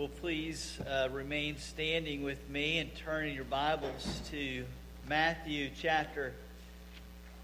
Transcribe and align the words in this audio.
will 0.00 0.08
please 0.08 0.78
uh, 0.88 1.10
remain 1.12 1.58
standing 1.58 2.22
with 2.22 2.48
me 2.48 2.78
and 2.78 2.90
turn 2.96 3.30
your 3.34 3.44
Bibles 3.44 4.22
to 4.30 4.64
Matthew 5.06 5.68
chapter 5.78 6.32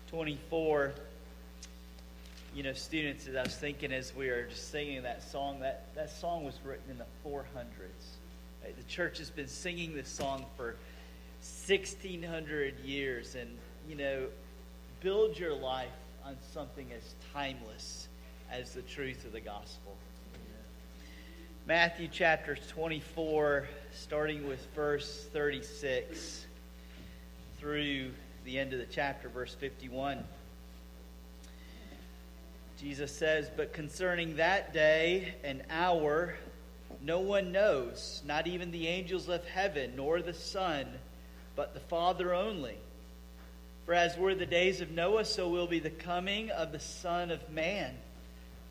24. 0.09 0.95
You 2.55 2.63
know, 2.63 2.73
students, 2.73 3.29
as 3.29 3.37
I 3.37 3.43
was 3.43 3.55
thinking 3.55 3.93
as 3.93 4.17
we 4.17 4.31
were 4.31 4.45
just 4.45 4.71
singing 4.71 5.03
that 5.03 5.23
song, 5.23 5.61
that, 5.61 5.95
that 5.97 6.09
song 6.09 6.47
was 6.47 6.55
written 6.65 6.91
in 6.91 6.97
the 6.97 7.05
400s. 7.29 7.45
The 8.63 8.83
church 8.89 9.19
has 9.19 9.29
been 9.29 9.49
singing 9.49 9.95
this 9.95 10.09
song 10.09 10.47
for 10.57 10.77
1,600 11.67 12.79
years. 12.79 13.35
And, 13.35 13.51
you 13.87 13.97
know, 13.97 14.29
build 15.03 15.39
your 15.39 15.53
life 15.53 15.91
on 16.25 16.39
something 16.55 16.91
as 16.97 17.15
timeless 17.35 18.09
as 18.51 18.73
the 18.73 18.81
truth 18.81 19.27
of 19.27 19.33
the 19.33 19.41
gospel. 19.41 19.95
Matthew 21.67 22.07
chapter 22.13 22.55
24, 22.55 23.67
starting 23.93 24.47
with 24.47 24.65
verse 24.77 25.27
36 25.33 26.47
through 27.59 28.13
the 28.45 28.57
end 28.57 28.73
of 28.73 28.79
the 28.79 28.87
chapter, 28.87 29.29
verse 29.29 29.53
51. 29.53 30.23
Jesus 32.81 33.11
says, 33.11 33.51
But 33.57 33.73
concerning 33.73 34.37
that 34.37 34.73
day 34.73 35.35
and 35.43 35.65
hour, 35.69 36.37
no 37.03 37.19
one 37.19 37.51
knows, 37.51 38.23
not 38.25 38.47
even 38.47 38.71
the 38.71 38.87
angels 38.87 39.29
of 39.29 39.45
heaven, 39.49 39.95
nor 39.97 40.23
the 40.23 40.35
Son, 40.35 40.87
but 41.57 41.75
the 41.75 41.81
Father 41.81 42.33
only. 42.33 42.77
For 43.87 43.95
as 43.95 44.17
were 44.17 44.37
the 44.37 44.47
days 44.47 44.81
of 44.81 44.93
Noah, 44.93 45.25
so 45.25 45.49
will 45.49 45.67
be 45.67 45.81
the 45.81 45.91
coming 45.91 46.49
of 46.53 46.71
the 46.71 46.79
Son 46.79 47.33
of 47.33 47.51
Man. 47.51 47.97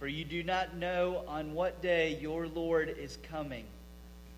for 0.00 0.08
you 0.08 0.24
do 0.24 0.42
not 0.42 0.74
know 0.74 1.22
on 1.28 1.52
what 1.52 1.82
day 1.82 2.18
your 2.22 2.48
Lord 2.48 2.88
is 2.88 3.18
coming. 3.30 3.66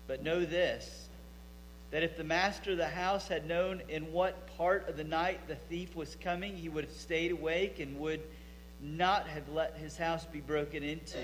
But 0.07 0.21
know 0.21 0.45
this 0.45 1.07
that 1.89 2.03
if 2.03 2.17
the 2.17 2.23
master 2.23 2.71
of 2.71 2.77
the 2.77 2.87
house 2.87 3.27
had 3.27 3.47
known 3.47 3.81
in 3.87 4.11
what 4.11 4.57
part 4.57 4.89
of 4.89 4.97
the 4.97 5.03
night 5.03 5.47
the 5.47 5.55
thief 5.55 5.95
was 5.95 6.17
coming, 6.21 6.57
he 6.57 6.67
would 6.67 6.83
have 6.85 6.93
stayed 6.93 7.31
awake 7.31 7.79
and 7.79 7.99
would 7.99 8.19
not 8.81 9.27
have 9.27 9.47
let 9.49 9.77
his 9.77 9.95
house 9.95 10.25
be 10.25 10.41
broken 10.41 10.81
into. 10.81 11.19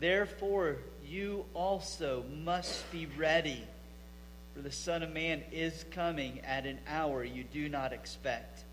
Therefore, 0.00 0.78
you 1.06 1.44
also 1.52 2.24
must 2.42 2.90
be 2.90 3.06
ready, 3.18 3.62
for 4.54 4.62
the 4.62 4.72
Son 4.72 5.02
of 5.02 5.12
Man 5.12 5.42
is 5.52 5.84
coming 5.90 6.40
at 6.40 6.64
an 6.64 6.78
hour 6.88 7.22
you 7.22 7.44
do 7.44 7.68
not 7.68 7.92
expect. 7.92 8.64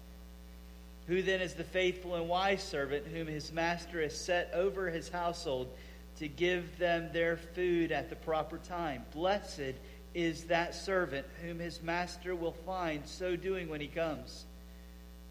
Who 1.07 1.21
then 1.21 1.41
is 1.41 1.53
the 1.53 1.63
faithful 1.63 2.15
and 2.15 2.27
wise 2.27 2.61
servant 2.61 3.07
whom 3.07 3.27
his 3.27 3.51
master 3.51 4.01
has 4.01 4.15
set 4.15 4.51
over 4.53 4.89
his 4.89 5.09
household 5.09 5.69
to 6.17 6.27
give 6.27 6.77
them 6.77 7.09
their 7.13 7.37
food 7.37 7.91
at 7.91 8.09
the 8.09 8.15
proper 8.15 8.57
time? 8.57 9.03
Blessed 9.13 9.73
is 10.13 10.45
that 10.45 10.75
servant 10.75 11.25
whom 11.41 11.59
his 11.59 11.81
master 11.81 12.35
will 12.35 12.55
find 12.65 13.07
so 13.07 13.35
doing 13.35 13.69
when 13.69 13.79
he 13.79 13.87
comes. 13.87 14.45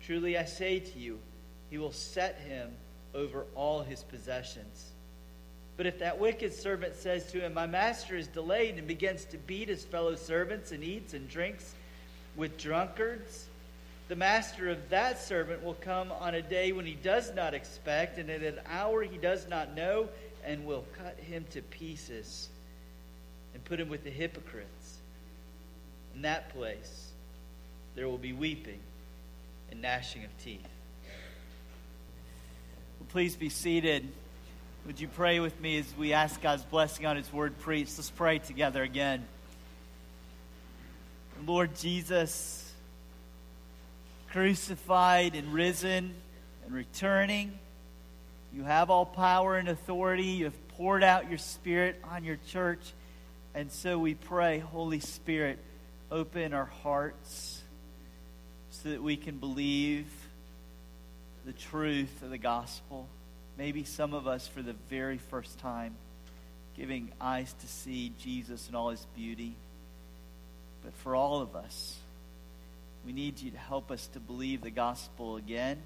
Truly 0.01 0.39
I 0.39 0.45
say 0.45 0.79
to 0.79 0.99
you, 0.99 1.19
he 1.69 1.79
will 1.79 1.93
set 1.93 2.39
him 2.41 2.71
over 3.15 3.45
all 3.55 3.83
his 3.83 4.03
possessions. 4.03 4.93
But 5.77 5.87
if 5.87 5.99
that 5.99 6.19
wicked 6.19 6.55
servant 6.55 6.95
says 6.95 7.31
to 7.33 7.41
him, 7.41 7.53
My 7.53 7.67
master 7.67 8.17
is 8.17 8.29
delayed, 8.29 8.79
and 8.79 8.87
begins 8.87 9.25
to 9.27 9.39
beat 9.39 9.69
his 9.69 9.85
fellow 9.85 10.15
servants 10.15 10.73
and 10.73 10.83
eats 10.83 11.13
and 11.13 11.29
drinks 11.29 11.75
with 12.35 12.57
drunkards, 12.57 13.47
the 14.09 14.17
master 14.17 14.71
of 14.71 14.91
that 14.91 15.21
servant 15.21 15.65
will 15.65 15.75
come 15.75 16.13
on 16.13 16.35
a 16.35 16.43
day 16.43 16.73
when 16.73 16.87
he 16.87 16.95
does 16.95 17.35
not 17.35 17.55
expect, 17.55 18.19
and 18.19 18.31
at 18.31 18.43
an 18.43 18.61
hour 18.67 19.03
he 19.03 19.19
does 19.19 19.49
not 19.49 19.75
know, 19.75 20.09
and 20.45 20.65
will 20.65 20.85
cut 20.97 21.19
him 21.19 21.45
to 21.51 21.61
pieces 21.61 22.49
and 23.53 23.65
put 23.65 23.81
him 23.81 23.89
with 23.89 24.05
the 24.05 24.11
hypocrites. 24.11 24.99
In 26.15 26.23
that 26.23 26.51
place, 26.51 27.11
there 27.95 28.09
will 28.09 28.19
be 28.19 28.33
weeping 28.33 28.79
and 29.71 29.83
gnashing 29.83 30.25
of 30.25 30.31
teeth. 30.45 30.61
Well, 33.01 33.09
please 33.09 33.35
be 33.35 33.49
seated. 33.49 34.07
Would 34.87 35.01
you 35.01 35.09
pray 35.09 35.41
with 35.41 35.61
me 35.61 35.79
as 35.79 35.97
we 35.99 36.13
ask 36.13 36.41
God's 36.41 36.63
blessing 36.63 37.07
on 37.07 37.17
His 37.17 37.33
word 37.33 37.59
preached? 37.59 37.99
Let's 37.99 38.11
pray 38.11 38.39
together 38.39 38.83
again. 38.83 39.27
Lord 41.45 41.75
Jesus, 41.77 42.66
crucified 44.37 45.35
and 45.35 45.51
risen 45.55 46.13
and 46.67 46.75
returning. 46.75 47.59
You 48.53 48.65
have 48.65 48.91
all 48.91 49.07
power 49.07 49.57
and 49.57 49.67
authority. 49.67 50.25
You 50.25 50.45
have 50.45 50.69
poured 50.77 51.03
out 51.03 51.31
your 51.31 51.39
Spirit 51.39 51.99
on 52.11 52.23
your 52.23 52.37
church. 52.49 52.93
And 53.55 53.73
so 53.73 53.99
we 53.99 54.13
pray, 54.13 54.59
Holy 54.59 55.01
Spirit, 55.01 55.59
open 56.11 56.53
our 56.53 56.67
hearts 56.67 57.63
so 58.73 58.91
that 58.91 59.03
we 59.03 59.17
can 59.17 59.39
believe 59.39 60.07
the 61.47 61.55
truth 61.55 62.23
of 62.23 62.29
the 62.29 62.37
gospel. 62.37 63.09
Maybe 63.57 63.85
some 63.85 64.13
of 64.13 64.27
us, 64.27 64.47
for 64.47 64.61
the 64.61 64.75
very 64.91 65.17
first 65.17 65.59
time, 65.61 65.95
giving 66.77 67.11
eyes 67.23 67.55
to 67.63 67.67
see 67.67 68.13
Jesus 68.21 68.67
and 68.67 68.77
all 68.77 68.91
his 68.91 69.07
beauty. 69.17 69.55
But 70.85 70.93
for 70.97 71.17
all 71.17 71.41
of 71.41 71.57
us, 71.57 71.97
we 73.07 73.13
need 73.13 73.41
you 73.41 73.53
to 73.53 73.57
help 73.57 73.93
us 73.93 74.09
to 74.09 74.21
believe 74.21 74.63
the 74.63 74.71
gospel 74.71 75.37
again, 75.37 75.77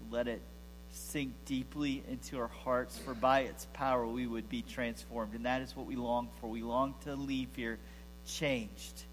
to 0.00 0.14
let 0.14 0.26
it 0.26 0.42
sink 0.90 1.32
deeply 1.44 2.02
into 2.10 2.40
our 2.40 2.48
hearts, 2.48 2.98
for 2.98 3.14
by 3.14 3.40
its 3.40 3.66
power 3.72 4.04
we 4.04 4.26
would 4.26 4.48
be 4.48 4.62
transformed. 4.62 5.34
And 5.34 5.46
that 5.46 5.62
is 5.62 5.76
what 5.76 5.86
we 5.86 5.94
long 5.94 6.28
for. 6.40 6.48
We 6.48 6.62
long 6.62 6.94
to 7.04 7.14
leave 7.14 7.48
here 7.54 7.78
changed, 8.26 9.04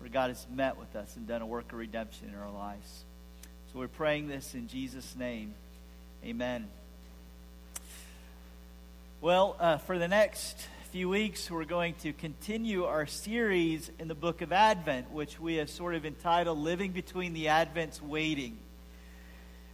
for 0.00 0.08
God 0.08 0.28
has 0.28 0.46
met 0.48 0.78
with 0.78 0.94
us 0.94 1.16
and 1.16 1.26
done 1.26 1.42
a 1.42 1.46
work 1.46 1.72
of 1.72 1.78
redemption 1.78 2.28
in 2.28 2.40
our 2.40 2.52
lives. 2.52 3.04
So 3.72 3.80
we're 3.80 3.88
praying 3.88 4.28
this 4.28 4.54
in 4.54 4.68
Jesus' 4.68 5.16
name. 5.16 5.54
Amen. 6.24 6.68
Well, 9.20 9.56
uh, 9.58 9.78
for 9.78 9.98
the 9.98 10.08
next 10.08 10.68
few 10.88 11.10
weeks, 11.10 11.50
we're 11.50 11.66
going 11.66 11.92
to 11.96 12.14
continue 12.14 12.84
our 12.84 13.04
series 13.04 13.90
in 13.98 14.08
the 14.08 14.14
book 14.14 14.40
of 14.40 14.52
Advent, 14.52 15.10
which 15.10 15.38
we 15.38 15.56
have 15.56 15.68
sort 15.68 15.94
of 15.94 16.06
entitled 16.06 16.56
Living 16.56 16.92
Between 16.92 17.34
the 17.34 17.46
Advents 17.46 18.00
Waiting. 18.00 18.58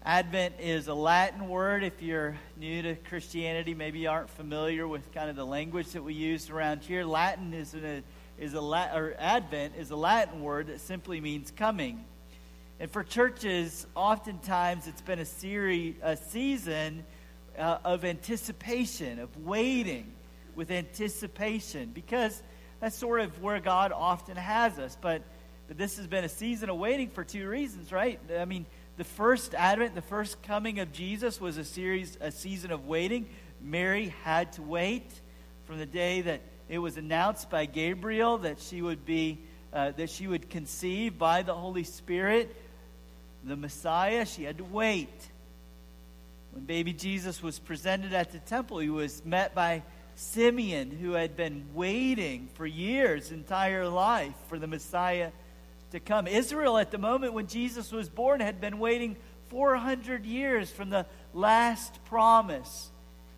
Advent 0.05 0.57
is 0.59 0.89
a 0.89 0.95
Latin 0.95 1.49
word. 1.49 1.85
If 1.85 2.03
you're 2.03 2.37
new 2.57 2.83
to 2.83 2.97
Christianity, 2.97 3.75
maybe 3.75 4.01
you 4.01 4.11
aren't 4.11 4.29
familiar 4.29 4.89
with 4.89 5.13
kind 5.15 5.31
of 5.31 5.37
the 5.37 5.47
language 5.47 5.91
that 5.91 6.03
we 6.03 6.15
use 6.15 6.51
around 6.51 6.83
here. 6.83 7.05
Latin 7.05 7.55
is 7.55 7.75
a, 7.75 8.03
is 8.37 8.55
a 8.55 8.61
or 8.61 9.15
Advent 9.17 9.75
is 9.79 9.93
a 9.93 9.97
Latin 9.97 10.43
word 10.43 10.67
that 10.67 10.81
simply 10.81 11.21
means 11.21 11.53
coming. 11.53 12.05
And 12.81 12.91
for 12.91 13.05
churches, 13.05 13.87
oftentimes 13.95 14.89
it's 14.89 15.03
been 15.03 15.21
a 15.21 15.25
series, 15.25 15.95
a 16.03 16.17
season 16.17 17.05
uh, 17.57 17.79
of 17.85 18.05
anticipation, 18.05 19.21
of 19.21 19.45
waiting 19.45 20.11
with 20.55 20.71
anticipation 20.71 21.91
because 21.93 22.43
that's 22.81 22.97
sort 22.97 23.21
of 23.21 23.43
where 23.43 23.61
God 23.61 23.93
often 23.93 24.37
has 24.37 24.79
us. 24.79 24.97
But, 25.01 25.23
but 25.69 25.79
this 25.79 25.97
has 25.97 26.07
been 26.07 26.25
a 26.25 26.29
season 26.29 26.71
of 26.71 26.77
waiting 26.77 27.09
for 27.11 27.25
two 27.25 27.49
reasons, 27.49 27.93
right? 27.93 28.21
I 28.39 28.45
mean, 28.45 28.67
the 28.97 29.05
first 29.05 29.55
Advent, 29.55 29.95
the 29.95 30.03
first 30.03 30.43
coming 30.43 30.81
of 30.81 30.93
Jesus 30.93 31.41
was 31.41 31.59
a 31.59 31.65
series, 31.65 32.17
a 32.21 32.31
season 32.31 32.71
of 32.71 32.87
waiting. 32.87 33.27
Mary 33.61 34.15
had 34.23 34.53
to 34.55 34.63
wait 34.63 35.11
from 35.65 35.79
the 35.79 35.87
day 35.87 36.21
that 36.21 36.41
it 36.69 36.79
was 36.79 36.97
announced 36.97 37.51
by 37.51 37.67
Gabriel 37.67 38.39
that 38.39 38.61
she 38.61 38.83
would 38.83 39.05
be, 39.05 39.39
uh, 39.73 39.91
that 39.93 40.11
she 40.11 40.27
would 40.27 40.51
conceive 40.51 41.19
by 41.19 41.43
the 41.43 41.55
Holy 41.55 41.85
Spirit 41.85 42.55
the 43.43 43.57
Messiah. 43.57 44.25
She 44.27 44.45
had 44.45 44.59
to 44.59 44.65
wait. 44.65 45.31
When 46.53 46.65
baby 46.65 46.93
Jesus 46.93 47.43
was 47.43 47.59
presented 47.59 48.13
at 48.13 48.31
the 48.31 48.39
temple, 48.39 48.79
he 48.79 48.89
was 48.89 49.25
met 49.25 49.55
by 49.55 49.83
Simeon, 50.17 50.91
who 50.91 51.13
had 51.13 51.37
been 51.37 51.65
waiting 51.75 52.49
for 52.55 52.67
years, 52.67 53.31
entire 53.33 53.89
life, 53.89 54.35
for 54.49 54.59
the 54.59 54.67
Messiah 54.67 55.31
to 55.91 56.01
come. 56.01 56.27
Israel, 56.27 56.79
at 56.79 56.91
the 56.91 56.99
moment 56.99 57.33
when 57.33 57.47
Jesus 57.47 57.93
was 57.93 58.09
born, 58.09 58.41
had 58.41 58.61
been 58.61 58.79
waiting 58.79 59.17
400 59.49 60.25
years 60.25 60.71
from 60.71 60.91
the 60.91 61.07
last 61.33 62.05
promise 62.07 62.91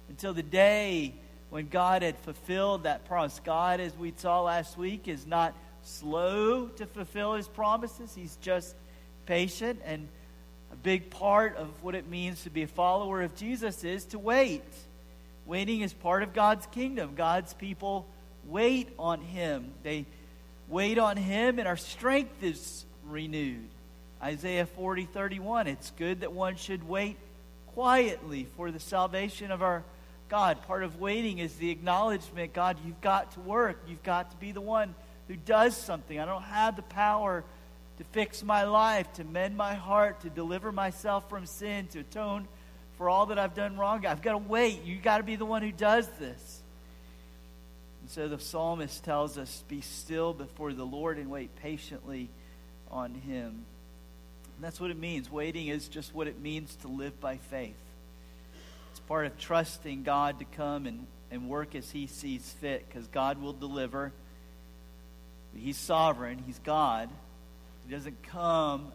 until 0.09 0.33
the 0.33 0.43
day 0.43 1.15
when 1.51 1.69
God 1.69 2.03
had 2.03 2.19
fulfilled 2.19 2.85
that 2.85 3.05
promise. 3.05 3.41
God, 3.45 3.81
as 3.81 3.97
we 3.97 4.13
saw 4.17 4.43
last 4.43 4.77
week, 4.79 5.09
is 5.09 5.27
not 5.27 5.55
slow 5.83 6.67
to 6.67 6.87
fulfill 6.87 7.35
his 7.35 7.49
promises, 7.49 8.15
he's 8.15 8.37
just 8.37 8.75
patient. 9.27 9.81
And 9.85 10.09
a 10.73 10.77
big 10.77 11.11
part 11.11 11.57
of 11.57 11.69
what 11.83 11.95
it 11.95 12.09
means 12.09 12.43
to 12.43 12.51
be 12.51 12.63
a 12.63 12.67
follower 12.67 13.23
of 13.23 13.35
Jesus 13.37 13.85
is 13.85 14.05
to 14.07 14.19
wait. 14.19 14.65
Waiting 15.47 15.81
is 15.81 15.93
part 15.93 16.23
of 16.23 16.35
God's 16.35 16.67
kingdom. 16.67 17.15
God's 17.15 17.55
people 17.55 18.07
wait 18.47 18.89
on 18.99 19.21
him. 19.21 19.73
They 19.85 20.07
wait 20.69 20.99
on 20.99 21.17
him, 21.17 21.59
and 21.59 21.69
our 21.69 21.77
strength 21.77 22.43
is 22.43 22.85
renewed. 23.05 23.69
Isaiah 24.23 24.67
40 24.67 25.05
31. 25.05 25.69
It's 25.69 25.93
good 25.93 26.21
that 26.21 26.33
one 26.33 26.57
should 26.57 26.89
wait 26.89 27.17
quietly 27.69 28.49
for 28.57 28.71
the 28.71 28.81
salvation 28.81 29.51
of 29.51 29.63
our 29.63 29.85
God. 30.29 30.63
Part 30.63 30.83
of 30.83 30.99
waiting 30.99 31.39
is 31.39 31.55
the 31.57 31.71
acknowledgement 31.71 32.53
God, 32.53 32.79
you've 32.85 33.01
got 33.01 33.33
to 33.33 33.41
work. 33.41 33.79
You've 33.87 34.03
got 34.03 34.33
to 34.33 34.37
be 34.39 34.51
the 34.51 34.61
one 34.61 34.95
who 35.29 35.37
does 35.37 35.77
something. 35.77 36.19
I 36.19 36.25
don't 36.25 36.43
have 36.43 36.75
the 36.75 36.83
power 36.83 37.45
to 37.99 38.05
fix 38.05 38.43
my 38.43 38.65
life, 38.65 39.13
to 39.15 39.25
mend 39.25 39.57
my 39.57 39.75
heart, 39.75 40.21
to 40.23 40.31
deliver 40.31 40.73
myself 40.73 41.29
from 41.31 41.47
sin, 41.47 41.87
to 41.89 42.01
atone 42.01 42.49
for 42.97 43.09
all 43.09 43.27
that 43.27 43.39
I've 43.39 43.55
done 43.55 43.77
wrong. 43.77 44.07
I've 44.07 44.23
got 44.23 44.33
to 44.33 44.39
wait. 44.39 44.85
You've 44.85 45.03
got 45.03 45.19
to 45.19 45.23
be 45.23 45.37
the 45.37 45.45
one 45.45 45.63
who 45.63 45.73
does 45.73 46.09
this. 46.19 46.63
And 48.01 48.11
so 48.11 48.29
the 48.29 48.39
psalmist 48.39 49.05
tells 49.05 49.37
us, 49.37 49.65
Be 49.69 49.81
still 49.81 50.33
before 50.33 50.73
the 50.73 50.85
Lord 50.85 51.19
and 51.19 51.31
wait 51.31 51.55
patiently 51.57 52.29
on 52.91 53.15
him. 53.15 53.65
And 54.57 54.65
that's 54.65 54.81
what 54.81 54.91
it 54.91 54.99
means. 54.99 55.31
Waiting 55.31 55.69
is 55.69 55.89
just 55.89 56.15
what 56.15 56.27
it 56.27 56.41
means 56.41 56.75
to 56.77 56.89
live 56.89 57.21
by 57.21 57.37
faith. 57.37 57.77
It's 58.93 59.01
part 59.01 59.27
of 59.27 59.37
trusting 59.39 60.05
God 60.05 60.39
to 60.39 60.45
come 60.45 60.87
and, 60.87 61.07
and 61.31 61.49
work 61.49 61.75
as 61.75 61.91
he 61.91 62.07
sees 62.07 62.49
fit 62.61 62.87
because 62.89 63.07
God 63.09 63.43
will 63.43 63.53
deliver. 63.53 64.13
He's 65.55 65.77
sovereign, 65.77 66.43
He's 66.47 66.59
God. 66.61 67.09
He 67.87 67.95
doesn't 67.95 68.23
come 68.25 68.93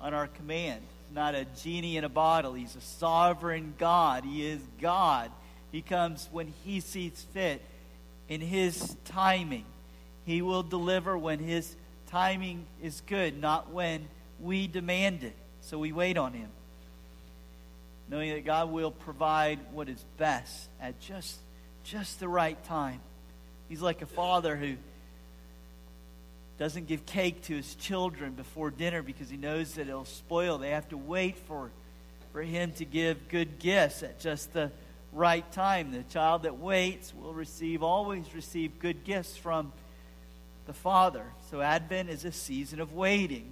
on 0.00 0.14
our 0.14 0.26
command. 0.26 0.82
Not 1.14 1.34
a 1.34 1.44
genie 1.62 1.96
in 1.96 2.04
a 2.04 2.08
bottle. 2.08 2.54
He's 2.54 2.74
a 2.74 2.80
sovereign 2.80 3.74
God. 3.78 4.24
He 4.24 4.46
is 4.46 4.60
God. 4.80 5.30
He 5.70 5.82
comes 5.82 6.28
when 6.32 6.52
He 6.64 6.80
sees 6.80 7.26
fit 7.32 7.62
in 8.28 8.40
His 8.40 8.96
timing. 9.04 9.66
He 10.24 10.40
will 10.40 10.62
deliver 10.62 11.16
when 11.18 11.38
His 11.38 11.74
timing 12.06 12.64
is 12.82 13.02
good, 13.06 13.38
not 13.38 13.70
when 13.70 14.08
we 14.40 14.66
demand 14.66 15.22
it. 15.22 15.36
So 15.60 15.78
we 15.78 15.92
wait 15.92 16.16
on 16.16 16.32
Him. 16.32 16.48
Knowing 18.08 18.32
that 18.32 18.44
God 18.44 18.70
will 18.70 18.90
provide 18.90 19.58
what 19.72 19.88
is 19.88 20.04
best 20.16 20.68
at 20.80 20.98
just, 21.00 21.38
just 21.84 22.20
the 22.20 22.28
right 22.28 22.62
time. 22.64 23.00
He's 23.68 23.82
like 23.82 24.02
a 24.02 24.06
father 24.06 24.56
who 24.56 24.76
doesn't 26.62 26.86
give 26.86 27.04
cake 27.06 27.42
to 27.42 27.56
his 27.56 27.74
children 27.74 28.34
before 28.34 28.70
dinner 28.70 29.02
because 29.02 29.28
he 29.28 29.36
knows 29.36 29.72
that 29.74 29.88
it'll 29.88 30.04
spoil. 30.04 30.58
They 30.58 30.70
have 30.70 30.88
to 30.90 30.96
wait 30.96 31.36
for, 31.36 31.72
for 32.32 32.40
him 32.40 32.70
to 32.74 32.84
give 32.84 33.28
good 33.28 33.58
gifts 33.58 34.04
at 34.04 34.20
just 34.20 34.52
the 34.52 34.70
right 35.12 35.50
time. 35.50 35.90
The 35.90 36.04
child 36.04 36.44
that 36.44 36.58
waits 36.58 37.12
will 37.12 37.34
receive, 37.34 37.82
always 37.82 38.32
receive 38.32 38.78
good 38.78 39.02
gifts 39.02 39.36
from 39.36 39.72
the 40.66 40.72
Father. 40.72 41.24
So 41.50 41.60
Advent 41.60 42.10
is 42.10 42.24
a 42.24 42.30
season 42.30 42.78
of 42.78 42.92
waiting. 42.92 43.50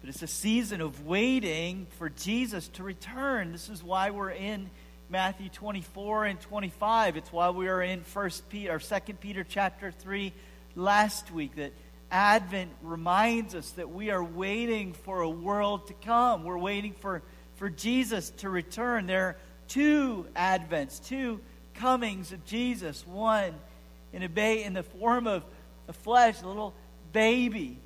But 0.00 0.10
it's 0.10 0.22
a 0.22 0.28
season 0.28 0.80
of 0.80 1.04
waiting 1.04 1.88
for 1.98 2.10
Jesus 2.10 2.68
to 2.74 2.84
return. 2.84 3.50
This 3.50 3.68
is 3.68 3.82
why 3.82 4.10
we're 4.10 4.30
in 4.30 4.70
Matthew 5.10 5.48
24 5.48 6.26
and 6.26 6.40
25. 6.40 7.16
It's 7.16 7.32
why 7.32 7.50
we 7.50 7.66
are 7.66 7.82
in 7.82 8.02
First 8.02 8.48
Peter 8.50 8.76
or 8.76 8.78
Second 8.78 9.18
Peter 9.20 9.42
chapter 9.42 9.90
3 9.90 10.32
last 10.78 11.32
week 11.32 11.56
that 11.56 11.72
Advent 12.10 12.70
reminds 12.82 13.54
us 13.54 13.70
that 13.72 13.90
we 13.90 14.10
are 14.10 14.22
waiting 14.22 14.92
for 14.92 15.20
a 15.20 15.28
world 15.28 15.88
to 15.88 15.94
come. 15.94 16.44
We're 16.44 16.58
waiting 16.58 16.94
for, 16.94 17.22
for 17.56 17.68
Jesus 17.68 18.30
to 18.38 18.48
return. 18.48 19.06
There 19.06 19.24
are 19.24 19.36
two 19.66 20.26
Advents, 20.34 21.04
two 21.04 21.40
comings 21.74 22.32
of 22.32 22.44
Jesus. 22.44 23.06
One 23.06 23.54
in, 24.12 24.22
a 24.22 24.28
ba- 24.28 24.64
in 24.64 24.72
the 24.72 24.82
form 24.82 25.26
of 25.26 25.44
a 25.88 25.92
flesh, 25.92 26.40
a 26.42 26.46
little 26.46 26.74
baby. 27.12 27.78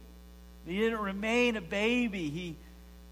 He 0.66 0.78
didn't 0.78 1.00
remain 1.00 1.56
a 1.56 1.60
baby. 1.60 2.28
He 2.30 2.56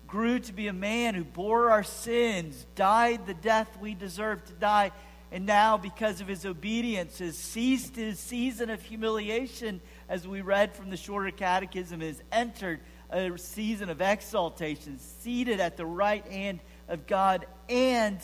grew 0.07 0.39
to 0.41 0.53
be 0.53 0.69
a 0.69 0.73
man 0.73 1.15
who 1.15 1.25
bore 1.25 1.71
our 1.71 1.85
sins, 1.85 2.67
died 2.75 3.27
the 3.27 3.35
death 3.35 3.79
we 3.81 3.95
deserved 3.95 4.47
to 4.47 4.53
die, 4.53 4.93
and 5.33 5.47
now, 5.47 5.77
because 5.77 6.21
of 6.21 6.27
his 6.27 6.45
obedience, 6.45 7.21
has 7.21 7.39
ceased 7.39 7.95
his 7.95 8.19
season 8.19 8.69
of 8.69 8.83
humiliation, 8.83 9.81
as 10.09 10.27
we 10.27 10.41
read 10.41 10.75
from 10.75 10.91
the 10.91 10.97
shorter 10.97 11.31
catechism, 11.31 12.01
has 12.01 12.21
entered 12.33 12.81
a 13.11 13.39
season 13.39 13.91
of 13.91 14.01
exaltation, 14.01 14.99
seated 14.99 15.61
at 15.61 15.77
the 15.77 15.87
right 15.87 16.27
hand 16.27 16.59
of 16.89 17.07
God, 17.07 17.47
and 17.69 18.19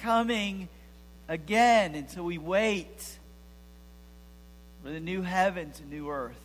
coming 0.00 0.68
again. 1.28 1.94
And 1.94 2.08
so 2.08 2.22
we 2.22 2.38
wait 2.38 3.18
for 4.82 4.90
the 4.90 5.00
new 5.00 5.20
heavens 5.20 5.78
and 5.80 5.90
new 5.90 6.08
earth. 6.08 6.40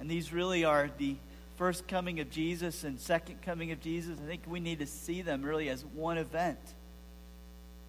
And 0.00 0.10
these 0.10 0.32
really 0.32 0.64
are 0.64 0.90
the 0.98 1.14
first 1.56 1.86
coming 1.86 2.18
of 2.18 2.30
Jesus 2.30 2.82
and 2.82 2.98
second 2.98 3.40
coming 3.42 3.70
of 3.70 3.80
Jesus. 3.80 4.18
I 4.22 4.26
think 4.26 4.42
we 4.48 4.58
need 4.58 4.80
to 4.80 4.86
see 4.86 5.22
them 5.22 5.42
really 5.42 5.68
as 5.68 5.84
one 5.84 6.18
event 6.18 6.58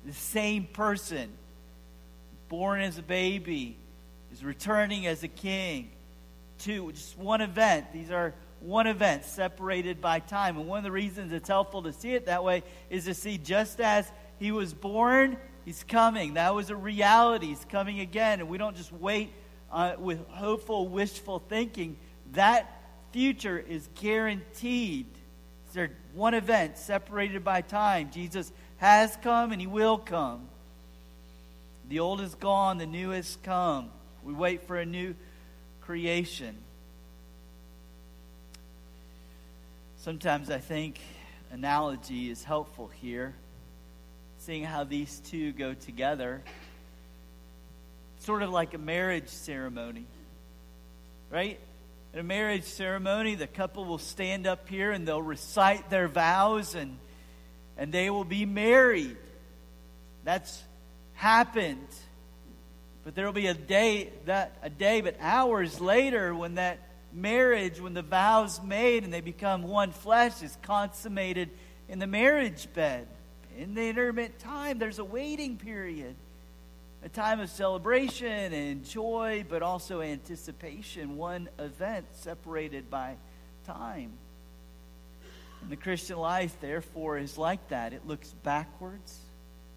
the 0.07 0.13
same 0.13 0.63
person, 0.63 1.29
born 2.47 2.81
as 2.81 2.97
a 2.97 3.03
baby, 3.03 3.77
is 4.31 4.43
returning 4.43 5.05
as 5.05 5.21
a 5.23 5.27
king. 5.27 5.91
Two, 6.59 6.91
just 6.93 7.17
one 7.17 7.41
event. 7.41 7.91
These 7.91 8.09
are 8.09 8.33
one 8.61 8.87
event 8.87 9.25
separated 9.25 10.01
by 10.01 10.19
time. 10.19 10.57
And 10.57 10.65
one 10.65 10.77
of 10.77 10.83
the 10.85 10.91
reasons 10.91 11.33
it's 11.33 11.49
helpful 11.49 11.83
to 11.83 11.93
see 11.93 12.13
it 12.13 12.25
that 12.25 12.43
way 12.43 12.63
is 12.89 13.05
to 13.05 13.13
see 13.13 13.37
just 13.37 13.81
as 13.81 14.09
he 14.39 14.51
was 14.51 14.73
born, 14.73 15.37
he's 15.65 15.83
coming. 15.83 16.35
That 16.35 16.55
was 16.55 16.69
a 16.69 16.75
reality. 16.75 17.47
He's 17.47 17.65
coming 17.65 17.99
again. 17.99 18.39
And 18.39 18.49
we 18.49 18.57
don't 18.57 18.77
just 18.77 18.93
wait 18.93 19.31
uh, 19.71 19.95
with 19.99 20.25
hopeful, 20.29 20.87
wishful 20.87 21.39
thinking. 21.39 21.97
That 22.31 22.81
future 23.11 23.59
is 23.59 23.89
guaranteed. 23.95 25.07
It's 25.75 25.93
one 26.13 26.33
event 26.33 26.77
separated 26.77 27.43
by 27.43 27.61
time. 27.61 28.09
Jesus 28.11 28.53
has 28.77 29.17
come 29.21 29.51
and 29.51 29.59
he 29.59 29.67
will 29.67 29.97
come. 29.97 30.47
The 31.89 31.99
old 31.99 32.21
is 32.21 32.35
gone, 32.35 32.77
the 32.77 32.85
new 32.85 33.11
has 33.11 33.37
come. 33.43 33.89
We 34.23 34.33
wait 34.33 34.67
for 34.67 34.77
a 34.77 34.85
new 34.85 35.15
creation. 35.81 36.57
Sometimes 39.97 40.49
I 40.49 40.59
think 40.59 40.99
analogy 41.51 42.29
is 42.29 42.43
helpful 42.43 42.89
here, 43.01 43.33
seeing 44.39 44.63
how 44.63 44.83
these 44.83 45.21
two 45.21 45.53
go 45.53 45.73
together. 45.73 46.41
Sort 48.19 48.43
of 48.43 48.49
like 48.49 48.73
a 48.73 48.77
marriage 48.77 49.29
ceremony, 49.29 50.05
right? 51.29 51.59
In 52.13 52.19
a 52.19 52.23
marriage 52.23 52.63
ceremony, 52.63 53.35
the 53.35 53.47
couple 53.47 53.85
will 53.85 53.97
stand 53.97 54.45
up 54.45 54.67
here 54.67 54.91
and 54.91 55.07
they'll 55.07 55.21
recite 55.21 55.89
their 55.89 56.07
vows 56.07 56.75
and 56.75 56.97
and 57.77 57.91
they 57.91 58.09
will 58.09 58.23
be 58.23 58.45
married. 58.45 59.17
That's 60.23 60.63
happened. 61.13 61.87
But 63.03 63.15
there 63.15 63.25
will 63.25 63.33
be 63.33 63.47
a 63.47 63.53
day 63.53 64.11
that 64.25 64.57
a 64.61 64.69
day, 64.69 65.01
but 65.01 65.15
hours 65.19 65.79
later 65.79 66.35
when 66.35 66.55
that 66.55 66.79
marriage, 67.13 67.79
when 67.79 67.93
the 67.93 68.01
vows 68.01 68.61
made 68.61 69.03
and 69.03 69.13
they 69.13 69.21
become 69.21 69.63
one 69.63 69.91
flesh 69.91 70.43
is 70.43 70.57
consummated 70.61 71.49
in 71.87 71.99
the 71.99 72.07
marriage 72.07 72.67
bed. 72.73 73.07
In 73.57 73.73
the 73.73 73.87
intermittent 73.87 74.39
time, 74.39 74.77
there's 74.77 74.99
a 74.99 75.05
waiting 75.05 75.57
period. 75.57 76.15
A 77.03 77.09
time 77.09 77.39
of 77.39 77.49
celebration 77.49 78.53
and 78.53 78.83
joy, 78.83 79.45
but 79.47 79.61
also 79.61 80.01
anticipation. 80.01 81.15
One 81.15 81.47
event 81.57 82.05
separated 82.11 82.89
by 82.89 83.15
time. 83.65 84.11
And 85.67 85.71
the 85.73 85.83
Christian 85.83 86.17
life, 86.17 86.55
therefore, 86.61 87.17
is 87.17 87.37
like 87.37 87.67
that. 87.67 87.91
It 87.91 88.07
looks 88.07 88.29
backwards. 88.41 89.19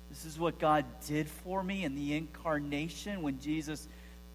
This 0.08 0.24
is 0.24 0.38
what 0.38 0.60
God 0.60 0.84
did 1.08 1.28
for 1.28 1.64
me 1.64 1.82
in 1.82 1.96
the 1.96 2.16
incarnation 2.16 3.22
when 3.22 3.40
Jesus 3.40 3.88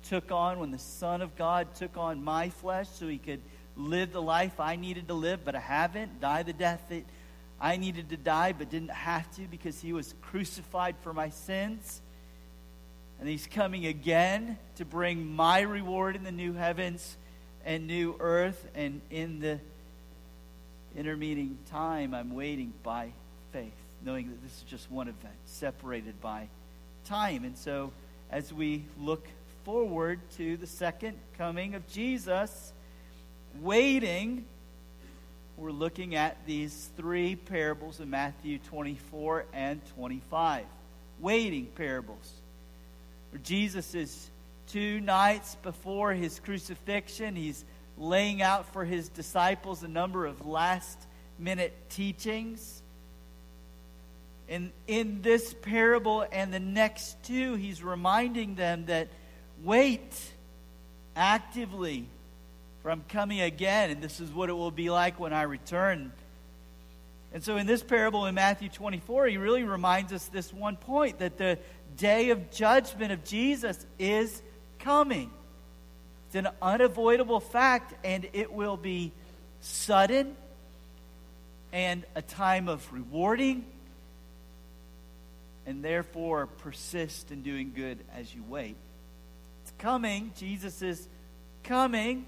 took 0.09 0.33
on, 0.33 0.59
when 0.59 0.71
the 0.71 0.77
Son 0.77 1.21
of 1.21 1.33
God 1.37 1.73
took 1.73 1.95
on 1.95 2.21
my 2.21 2.49
flesh 2.49 2.89
so 2.89 3.07
he 3.07 3.17
could 3.17 3.39
live 3.77 4.11
the 4.11 4.21
life 4.21 4.59
I 4.59 4.75
needed 4.75 5.07
to 5.07 5.13
live, 5.13 5.45
but 5.45 5.55
I 5.55 5.61
haven't, 5.61 6.19
die 6.19 6.43
the 6.43 6.51
death 6.51 6.83
that 6.89 7.05
I 7.61 7.77
needed 7.77 8.09
to 8.09 8.17
die, 8.17 8.51
but 8.51 8.69
didn't 8.69 8.91
have 8.91 9.33
to 9.37 9.43
because 9.43 9.79
he 9.79 9.93
was 9.93 10.13
crucified 10.23 10.97
for 11.03 11.13
my 11.13 11.29
sins. 11.29 12.01
And 13.21 13.29
he's 13.29 13.47
coming 13.47 13.85
again 13.85 14.57
to 14.75 14.83
bring 14.83 15.25
my 15.25 15.61
reward 15.61 16.17
in 16.17 16.25
the 16.25 16.33
new 16.33 16.51
heavens 16.51 17.15
and 17.63 17.87
new 17.87 18.17
earth 18.19 18.67
and 18.75 18.99
in 19.09 19.39
the 19.39 19.61
intermeeting 20.95 21.57
time, 21.69 22.13
I'm 22.13 22.33
waiting 22.33 22.73
by 22.83 23.11
faith. 23.51 23.73
knowing 24.03 24.29
that 24.29 24.43
this 24.43 24.57
is 24.57 24.63
just 24.63 24.91
one 24.91 25.07
event 25.07 25.33
separated 25.45 26.19
by 26.21 26.47
time. 27.05 27.43
And 27.43 27.57
so, 27.57 27.91
as 28.29 28.53
we 28.53 28.85
look 28.99 29.27
forward 29.63 30.19
to 30.37 30.57
the 30.57 30.67
second 30.67 31.17
coming 31.37 31.73
of 31.73 31.87
Jesus, 31.87 32.73
waiting, 33.61 34.45
we're 35.57 35.71
looking 35.71 36.15
at 36.15 36.37
these 36.45 36.89
three 36.97 37.35
parables 37.35 37.99
in 37.99 38.09
Matthew 38.09 38.59
24 38.59 39.45
and 39.53 39.81
25. 39.95 40.65
Waiting 41.19 41.67
parables. 41.67 42.31
Where 43.31 43.41
Jesus 43.41 43.95
is 43.95 44.29
two 44.67 44.99
nights 44.99 45.55
before 45.63 46.13
his 46.13 46.39
crucifixion, 46.39 47.35
he's 47.35 47.63
laying 47.97 48.41
out 48.41 48.71
for 48.73 48.85
his 48.85 49.09
disciples 49.09 49.83
a 49.83 49.87
number 49.87 50.25
of 50.25 50.45
last 50.45 50.97
minute 51.39 51.73
teachings. 51.89 52.81
And 54.47 54.71
in 54.87 55.21
this 55.21 55.53
parable 55.53 56.25
and 56.31 56.53
the 56.53 56.59
next 56.59 57.23
two, 57.23 57.55
he's 57.55 57.81
reminding 57.81 58.55
them 58.55 58.85
that 58.85 59.07
wait 59.63 60.13
actively 61.15 62.07
for 62.85 62.91
I'm 62.91 63.03
coming 63.09 63.41
again, 63.41 63.89
and 63.89 63.99
this 63.99 64.19
is 64.19 64.31
what 64.31 64.47
it 64.47 64.53
will 64.53 64.69
be 64.69 64.91
like 64.91 65.19
when 65.19 65.33
I 65.33 65.41
return. 65.41 66.11
And 67.33 67.43
so, 67.43 67.57
in 67.57 67.65
this 67.65 67.81
parable 67.81 68.27
in 68.27 68.35
Matthew 68.35 68.69
24, 68.69 69.25
he 69.25 69.37
really 69.37 69.63
reminds 69.63 70.13
us 70.13 70.27
this 70.27 70.53
one 70.53 70.77
point 70.77 71.17
that 71.17 71.35
the 71.39 71.57
day 71.97 72.29
of 72.29 72.51
judgment 72.51 73.11
of 73.11 73.23
Jesus 73.23 73.83
is 73.97 74.39
coming. 74.77 75.31
It's 76.35 76.45
an 76.45 76.53
unavoidable 76.61 77.39
fact, 77.39 77.93
and 78.03 78.27
it 78.33 78.51
will 78.51 78.75
be 78.75 79.13
sudden 79.61 80.35
and 81.71 82.03
a 82.13 82.21
time 82.21 82.67
of 82.67 82.85
rewarding, 82.91 83.63
and 85.65 85.81
therefore 85.81 86.47
persist 86.47 87.31
in 87.31 87.41
doing 87.41 87.71
good 87.73 87.99
as 88.13 88.35
you 88.35 88.43
wait. 88.49 88.75
It's 89.63 89.71
coming. 89.77 90.33
Jesus 90.35 90.81
is 90.81 91.07
coming. 91.63 92.25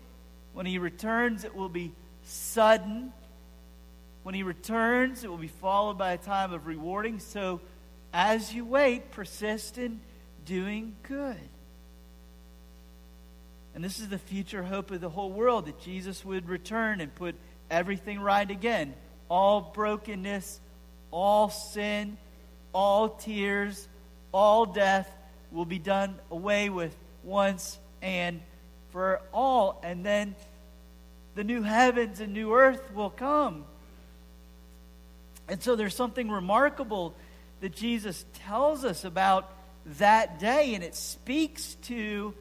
When 0.53 0.65
he 0.65 0.77
returns, 0.77 1.43
it 1.43 1.53
will 1.53 1.67
be 1.67 1.91
sudden. 2.23 3.11
When 4.23 4.33
he 4.33 4.43
returns, 4.43 5.25
it 5.25 5.29
will 5.29 5.35
be 5.35 5.49
followed 5.49 5.97
by 5.97 6.13
a 6.13 6.17
time 6.17 6.53
of 6.53 6.65
rewarding. 6.65 7.19
So, 7.19 7.59
as 8.13 8.53
you 8.53 8.63
wait, 8.63 9.11
persist 9.11 9.77
in 9.77 9.99
doing 10.45 10.95
good. 11.03 11.49
And 13.77 13.83
this 13.83 13.99
is 13.99 14.09
the 14.09 14.17
future 14.17 14.63
hope 14.63 14.89
of 14.89 15.01
the 15.01 15.09
whole 15.09 15.29
world 15.29 15.67
that 15.67 15.79
Jesus 15.81 16.25
would 16.25 16.49
return 16.49 16.99
and 16.99 17.13
put 17.13 17.35
everything 17.69 18.19
right 18.19 18.49
again. 18.49 18.95
All 19.29 19.61
brokenness, 19.61 20.59
all 21.11 21.51
sin, 21.51 22.17
all 22.73 23.09
tears, 23.09 23.87
all 24.31 24.65
death 24.65 25.07
will 25.51 25.63
be 25.65 25.77
done 25.77 26.15
away 26.31 26.71
with 26.71 26.95
once 27.23 27.77
and 28.01 28.41
for 28.93 29.21
all. 29.31 29.79
And 29.83 30.03
then 30.03 30.33
the 31.35 31.43
new 31.43 31.61
heavens 31.61 32.19
and 32.19 32.33
new 32.33 32.55
earth 32.55 32.81
will 32.95 33.11
come. 33.11 33.63
And 35.47 35.61
so 35.61 35.75
there's 35.75 35.95
something 35.95 36.31
remarkable 36.31 37.13
that 37.61 37.75
Jesus 37.75 38.25
tells 38.47 38.83
us 38.83 39.05
about 39.05 39.53
that 39.99 40.39
day, 40.39 40.73
and 40.73 40.83
it 40.83 40.95
speaks 40.95 41.75
to 41.83 42.33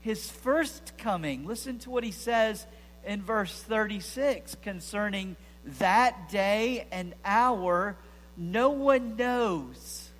his 0.00 0.30
first 0.30 0.96
coming. 0.98 1.46
Listen 1.46 1.78
to 1.80 1.90
what 1.90 2.04
he 2.04 2.10
says 2.10 2.66
in 3.04 3.22
verse 3.22 3.62
36 3.62 4.56
concerning 4.62 5.36
that 5.78 6.30
day 6.30 6.86
and 6.90 7.14
hour. 7.24 7.96
No 8.36 8.70
one 8.70 9.16
knows, 9.16 10.10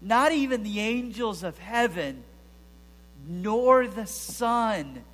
not 0.00 0.32
even 0.32 0.62
the 0.62 0.80
angels 0.80 1.42
of 1.42 1.58
heaven, 1.58 2.22
nor 3.26 3.86
the 3.86 4.06
Son 4.06 5.04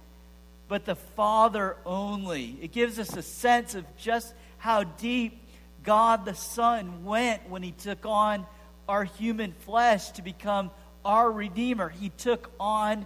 but 0.71 0.85
the 0.85 0.95
Father 0.95 1.77
only. 1.85 2.57
It 2.63 2.71
gives 2.71 3.01
us 3.01 3.17
a 3.17 3.23
sense 3.23 3.75
of 3.75 3.85
just 3.97 4.33
how 4.57 4.85
deep 4.85 5.43
God 5.83 6.25
the 6.25 6.35
Son 6.35 7.05
went 7.05 7.51
when 7.51 7.65
he 7.65 7.73
took 7.73 8.07
on 8.07 8.47
our 8.89 9.03
human 9.03 9.53
flesh 9.53 10.13
to 10.13 10.23
become 10.23 10.71
our 11.05 11.31
Redeemer. 11.31 11.89
He 11.89 12.11
took 12.11 12.53
on 12.61 13.05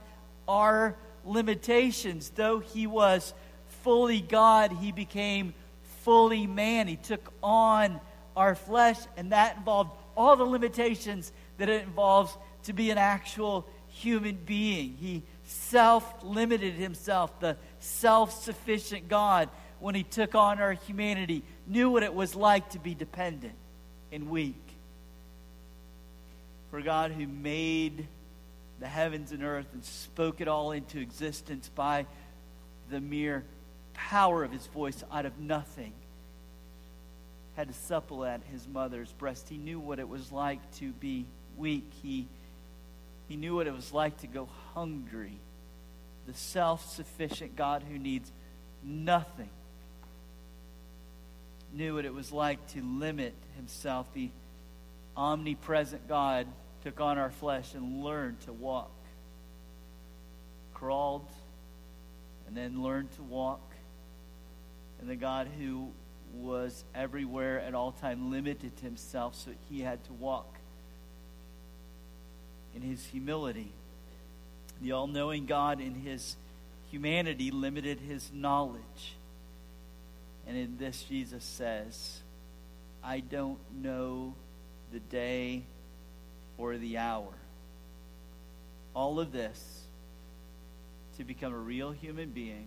our 0.49 0.97
limitations. 1.25 2.31
Though 2.31 2.59
he 2.61 2.87
was 2.87 3.35
fully 3.83 4.21
God, 4.21 4.73
he 4.73 4.93
became 4.93 5.55
fully 6.03 6.47
man. 6.47 6.89
He 6.89 6.97
took 6.97 7.33
on 7.43 8.01
our 8.37 8.55
flesh, 8.55 8.99
and 9.17 9.33
that 9.33 9.57
involved 9.57 9.91
all 10.17 10.37
the 10.37 10.45
limitations 10.45 11.33
that 11.59 11.69
it 11.69 11.83
involves 11.83 12.37
to 12.65 12.73
be 12.73 12.91
an 12.91 12.99
actual 12.99 13.67
human 13.89 14.37
being. 14.45 14.97
He 15.01 15.23
self 15.45 16.23
limited 16.23 16.75
himself, 16.75 17.39
the 17.41 17.57
self 17.79 18.43
sufficient 18.43 19.09
God, 19.09 19.49
when 19.81 19.95
he 19.95 20.03
took 20.03 20.35
on 20.35 20.61
our 20.61 20.73
humanity, 20.73 21.43
knew 21.67 21.91
what 21.91 22.03
it 22.03 22.15
was 22.15 22.35
like 22.35 22.71
to 22.71 22.79
be 22.79 22.95
dependent 22.95 23.55
and 24.13 24.31
weak. 24.31 24.61
For 26.71 26.81
God, 26.81 27.13
who 27.13 27.27
made 27.27 28.09
the 28.85 28.91
heavens 28.91 29.33
and 29.33 29.43
earth 29.43 29.69
and 29.73 29.83
spoke 29.83 30.43
it 30.43 30.47
all 30.47 30.73
into 30.73 31.01
existence 31.01 31.71
by 31.75 32.05
the 32.91 33.01
mere 33.01 33.43
power 33.95 34.45
of 34.45 34.53
his 34.53 34.67
voice 34.67 35.03
out 35.11 35.25
of 35.25 35.39
nothing, 35.39 35.95
had 37.57 37.69
to 37.69 37.73
supple 37.73 38.27
at 38.27 38.43
his 38.53 38.69
mother's 38.69 39.11
breast. 39.13 39.49
He 39.49 39.57
knew 39.57 39.81
what 39.81 39.99
it 39.99 40.07
was 40.07 40.31
like 40.31 40.61
to 40.81 40.93
be 40.93 41.25
weak. 41.57 41.91
He 42.03 42.29
he 43.27 43.37
knew 43.37 43.55
what 43.57 43.67
it 43.67 43.73
was 43.73 43.91
like 43.91 44.19
to 44.19 44.27
go 44.27 44.51
hungry. 44.75 45.41
The 46.27 46.35
self 46.35 46.87
sufficient 46.87 47.57
God 47.57 47.83
who 47.91 47.99
needs 47.99 48.31
nothing 48.83 49.49
knew 51.73 51.95
what 51.95 52.05
it 52.05 52.13
was 52.13 52.33
like 52.33 52.67
to 52.75 52.83
limit 52.83 53.33
himself. 53.57 54.13
The 54.13 54.29
omnipresent 55.17 56.07
God 56.07 56.47
took 56.85 57.01
on 57.01 57.19
our 57.19 57.31
flesh 57.31 57.75
and 57.75 58.05
learned 58.05 58.41
to 58.43 58.53
walk. 58.53 58.91
Crawled 60.75 61.27
and 62.47 62.57
then 62.57 62.83
learned 62.83 63.11
to 63.17 63.23
walk. 63.23 63.63
And 65.01 65.09
the 65.09 65.17
God 65.17 65.49
who 65.59 65.89
was 66.35 66.85
everywhere 66.95 67.61
at 67.61 67.75
all 67.75 67.93
time 67.93 68.31
limited 68.31 68.73
himself 68.83 69.35
so 69.35 69.53
he 69.71 69.81
had 69.81 70.05
to 70.05 70.13
walk 70.13 70.53
in 72.75 72.83
his 72.83 73.05
humility. 73.07 73.73
The 74.83 74.93
all 74.93 75.07
knowing 75.07 75.47
God, 75.47 75.81
in 75.81 75.95
his 75.95 76.37
humanity, 76.91 77.51
limited 77.51 78.01
his 78.01 78.31
knowledge. 78.33 79.15
And 80.47 80.57
in 80.57 80.77
this, 80.77 81.05
Jesus 81.05 81.45
says, 81.45 82.21
I 83.03 83.21
don't 83.21 83.59
know 83.81 84.35
the 84.93 84.99
day 84.99 85.63
or 86.59 86.77
the 86.77 86.99
hour. 86.99 87.33
All 88.95 89.19
of 89.21 89.33
this 89.33 89.83
to 91.17 91.25
become 91.25 91.53
a 91.53 91.59
real 91.59 91.91
human 91.91 92.31
being 92.31 92.67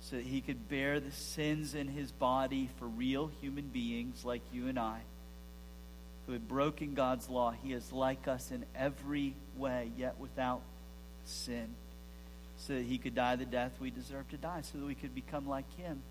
so 0.00 0.16
that 0.16 0.24
he 0.24 0.40
could 0.40 0.68
bear 0.68 0.98
the 0.98 1.12
sins 1.12 1.74
in 1.74 1.88
his 1.88 2.10
body 2.10 2.68
for 2.78 2.86
real 2.86 3.30
human 3.40 3.68
beings 3.68 4.24
like 4.24 4.42
you 4.52 4.68
and 4.68 4.78
I 4.78 5.00
who 6.26 6.32
had 6.32 6.46
broken 6.46 6.94
God's 6.94 7.28
law. 7.28 7.52
He 7.62 7.72
is 7.72 7.92
like 7.92 8.28
us 8.28 8.52
in 8.52 8.64
every 8.76 9.34
way, 9.56 9.90
yet 9.96 10.16
without 10.20 10.62
sin, 11.24 11.74
so 12.56 12.74
that 12.74 12.84
he 12.84 12.98
could 12.98 13.16
die 13.16 13.34
the 13.34 13.44
death 13.44 13.72
we 13.80 13.90
deserve 13.90 14.28
to 14.30 14.36
die, 14.36 14.60
so 14.62 14.78
that 14.78 14.86
we 14.86 14.94
could 14.94 15.12
become 15.12 15.48
like 15.48 15.64
him, 15.76 16.02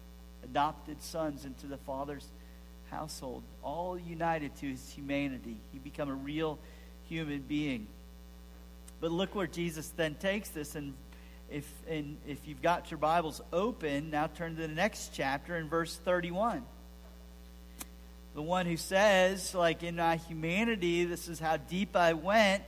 adopted 0.43 1.01
sons 1.01 1.45
into 1.45 1.67
the 1.67 1.77
Father's 1.77 2.27
household, 2.91 3.43
all 3.63 3.97
united 3.97 4.55
to 4.57 4.67
his 4.67 4.89
humanity. 4.89 5.57
He 5.71 5.79
become 5.79 6.09
a 6.09 6.13
real 6.13 6.59
human 7.07 7.41
being. 7.41 7.87
But 9.01 9.11
look 9.11 9.35
where 9.35 9.47
Jesus 9.47 9.91
then 9.95 10.15
takes 10.15 10.49
this 10.49 10.75
and 10.75 10.93
if 11.49 11.71
and 11.89 12.17
if 12.27 12.47
you've 12.47 12.61
got 12.61 12.91
your 12.91 12.99
Bibles 12.99 13.41
open, 13.51 14.11
now 14.11 14.27
turn 14.27 14.55
to 14.55 14.61
the 14.61 14.67
next 14.67 15.11
chapter 15.13 15.57
in 15.57 15.67
verse 15.67 15.95
31 15.95 16.63
the 18.35 18.41
one 18.41 18.65
who 18.65 18.77
says, 18.77 19.53
like, 19.53 19.83
in 19.83 19.95
my 19.97 20.15
humanity, 20.15 21.03
this 21.05 21.27
is 21.27 21.39
how 21.39 21.57
deep 21.57 21.95
I 21.95 22.13
went. 22.13 22.63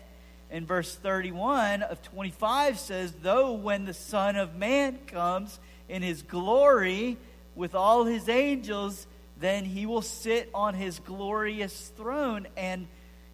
In 0.49 0.65
verse 0.65 0.93
31 0.95 1.83
of 1.83 2.01
25 2.01 2.77
says, 2.77 3.13
Though 3.21 3.53
when 3.53 3.85
the 3.85 3.93
Son 3.93 4.35
of 4.35 4.55
Man 4.55 4.99
comes 5.07 5.59
in 5.87 6.01
his 6.01 6.23
glory 6.23 7.17
with 7.55 7.73
all 7.73 8.03
his 8.03 8.27
angels, 8.27 9.07
then 9.41 9.65
he 9.65 9.85
will 9.85 10.01
sit 10.01 10.49
on 10.53 10.73
his 10.75 10.99
glorious 10.99 11.91
throne. 11.97 12.47
And 12.55 12.87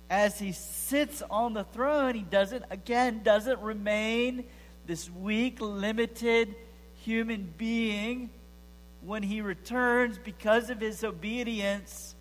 as 0.10 0.40
he 0.40 0.54
sits 0.54 1.22
on 1.30 1.54
the 1.54 1.66
throne, 1.66 2.16
he 2.16 2.22
doesn't, 2.22 2.66
again, 2.70 3.22
doesn't 3.24 3.60
remain 3.60 4.46
this 4.86 5.10
weak, 5.10 5.60
limited 5.60 6.56
human 7.04 7.54
being. 7.58 8.30
When 9.02 9.22
he 9.22 9.42
returns, 9.42 10.18
because 10.18 10.70
of 10.70 10.80
his 10.80 11.04
obedience, 11.04 12.16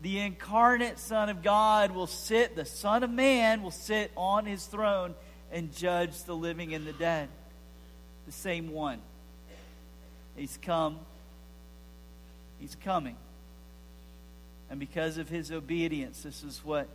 the 0.00 0.20
incarnate 0.20 0.98
Son 0.98 1.28
of 1.28 1.42
God 1.42 1.90
will 1.90 2.06
sit, 2.06 2.56
the 2.56 2.64
Son 2.64 3.02
of 3.02 3.10
Man 3.10 3.62
will 3.62 3.70
sit 3.70 4.10
on 4.16 4.46
his 4.46 4.64
throne 4.66 5.14
and 5.50 5.74
judge 5.74 6.24
the 6.24 6.34
living 6.34 6.74
and 6.74 6.86
the 6.86 6.92
dead. 6.92 7.28
The 8.26 8.32
same 8.32 8.70
one. 8.70 9.00
He's 10.36 10.58
come. 10.60 10.98
He's 12.64 12.76
coming. 12.76 13.16
And 14.70 14.80
because 14.80 15.18
of 15.18 15.28
his 15.28 15.52
obedience, 15.52 16.22
this 16.22 16.42
is 16.42 16.62
what 16.64 16.88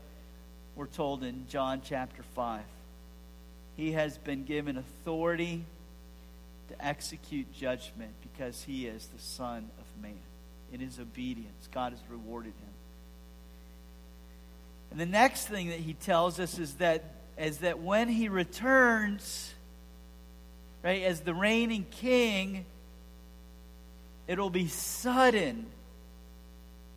we're 0.75 0.87
told 0.87 1.23
in 1.23 1.45
John 1.47 1.83
chapter 1.85 2.23
5. 2.33 2.61
He 3.77 3.91
has 3.91 4.17
been 4.17 4.45
given 4.45 4.77
authority 4.77 5.63
to 6.69 6.83
execute 6.83 7.53
judgment 7.53 8.09
because 8.23 8.63
he 8.63 8.87
is 8.87 9.05
the 9.15 9.21
Son 9.21 9.69
of 9.77 10.01
Man. 10.01 10.17
In 10.73 10.79
his 10.79 10.99
obedience, 10.99 11.69
God 11.71 11.91
has 11.91 12.01
rewarded 12.09 12.53
him. 12.53 12.73
And 14.89 14.99
the 14.99 15.05
next 15.05 15.49
thing 15.49 15.67
that 15.69 15.81
he 15.81 15.93
tells 15.93 16.39
us 16.39 16.57
is 16.57 16.73
that 16.77 17.03
is 17.37 17.59
that 17.59 17.77
when 17.77 18.09
he 18.09 18.27
returns, 18.27 19.53
right, 20.81 21.03
as 21.03 21.19
the 21.19 21.35
reigning 21.35 21.85
king, 21.91 22.65
it'll 24.29 24.51
be 24.51 24.67
sudden. 24.67 25.65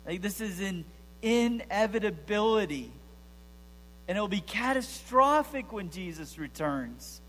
Like 0.05 0.21
this 0.21 0.39
is 0.39 0.61
an 0.61 0.85
inevitability. 1.23 2.91
And 4.07 4.15
it'll 4.17 4.27
be 4.27 4.41
catastrophic 4.41 5.73
when 5.73 5.89
Jesus 5.89 6.37
returns. 6.37 7.21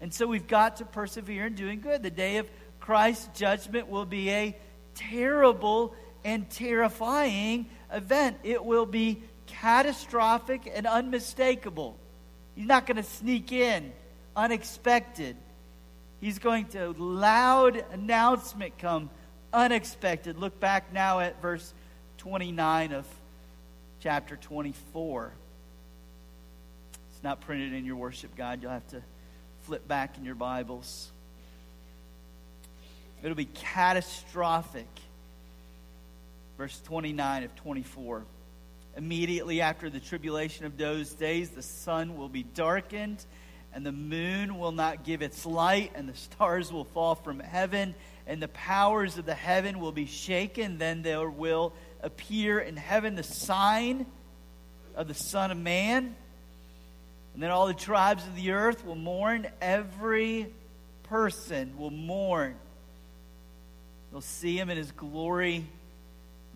And 0.00 0.12
so 0.12 0.26
we've 0.26 0.48
got 0.48 0.78
to 0.78 0.84
persevere 0.84 1.46
in 1.46 1.54
doing 1.54 1.80
good. 1.80 2.02
The 2.02 2.10
day 2.10 2.38
of 2.38 2.50
Christ's 2.80 3.28
judgment 3.38 3.88
will 3.88 4.04
be 4.04 4.28
a 4.30 4.56
terrible 4.96 5.94
and 6.24 6.50
terrifying 6.50 7.66
event. 7.92 8.38
It 8.42 8.64
will 8.64 8.86
be 8.86 9.22
catastrophic 9.46 10.70
and 10.74 10.86
unmistakable. 10.86 11.96
He's 12.56 12.66
not 12.66 12.86
going 12.86 12.96
to 12.96 13.04
sneak 13.04 13.52
in 13.52 13.92
unexpected. 14.34 15.36
He's 16.20 16.38
going 16.38 16.66
to 16.68 16.90
loud 16.92 17.84
announcement 17.92 18.78
come 18.78 19.10
unexpected. 19.54 20.38
Look 20.38 20.58
back 20.60 20.92
now 20.92 21.20
at 21.20 21.40
verse 21.40 21.72
29 22.18 22.92
of 22.92 23.06
chapter 24.00 24.36
24. 24.36 25.32
It's 27.10 27.22
not 27.22 27.40
printed 27.40 27.72
in 27.72 27.84
your 27.84 27.96
worship 27.96 28.36
guide. 28.36 28.60
You'll 28.60 28.72
have 28.72 28.86
to 28.88 29.00
flip 29.62 29.86
back 29.88 30.18
in 30.18 30.24
your 30.24 30.34
Bibles. 30.34 31.10
It'll 33.22 33.36
be 33.36 33.46
catastrophic. 33.46 34.88
Verse 36.58 36.78
29 36.84 37.44
of 37.44 37.54
24. 37.56 38.24
Immediately 38.96 39.60
after 39.60 39.88
the 39.88 40.00
tribulation 40.00 40.66
of 40.66 40.76
those 40.76 41.14
days, 41.14 41.50
the 41.50 41.62
sun 41.62 42.16
will 42.16 42.28
be 42.28 42.42
darkened, 42.42 43.24
and 43.74 43.84
the 43.84 43.92
moon 43.92 44.58
will 44.58 44.72
not 44.72 45.04
give 45.04 45.20
its 45.20 45.44
light, 45.44 45.92
and 45.96 46.08
the 46.08 46.14
stars 46.14 46.72
will 46.72 46.84
fall 46.84 47.16
from 47.16 47.40
heaven, 47.40 47.94
and 48.26 48.40
the 48.40 48.48
powers 48.48 49.18
of 49.18 49.26
the 49.26 49.34
heaven 49.34 49.80
will 49.80 49.92
be 49.92 50.06
shaken. 50.06 50.78
Then 50.78 51.02
there 51.02 51.28
will 51.28 51.72
appear 52.00 52.60
in 52.60 52.76
heaven 52.76 53.16
the 53.16 53.24
sign 53.24 54.06
of 54.94 55.08
the 55.08 55.14
Son 55.14 55.50
of 55.50 55.58
Man. 55.58 56.14
And 57.34 57.42
then 57.42 57.50
all 57.50 57.66
the 57.66 57.74
tribes 57.74 58.24
of 58.24 58.36
the 58.36 58.52
earth 58.52 58.86
will 58.86 58.94
mourn. 58.94 59.48
Every 59.60 60.46
person 61.02 61.76
will 61.76 61.90
mourn. 61.90 62.54
They'll 64.12 64.20
see 64.20 64.56
him 64.56 64.70
in 64.70 64.76
his 64.76 64.92
glory. 64.92 65.66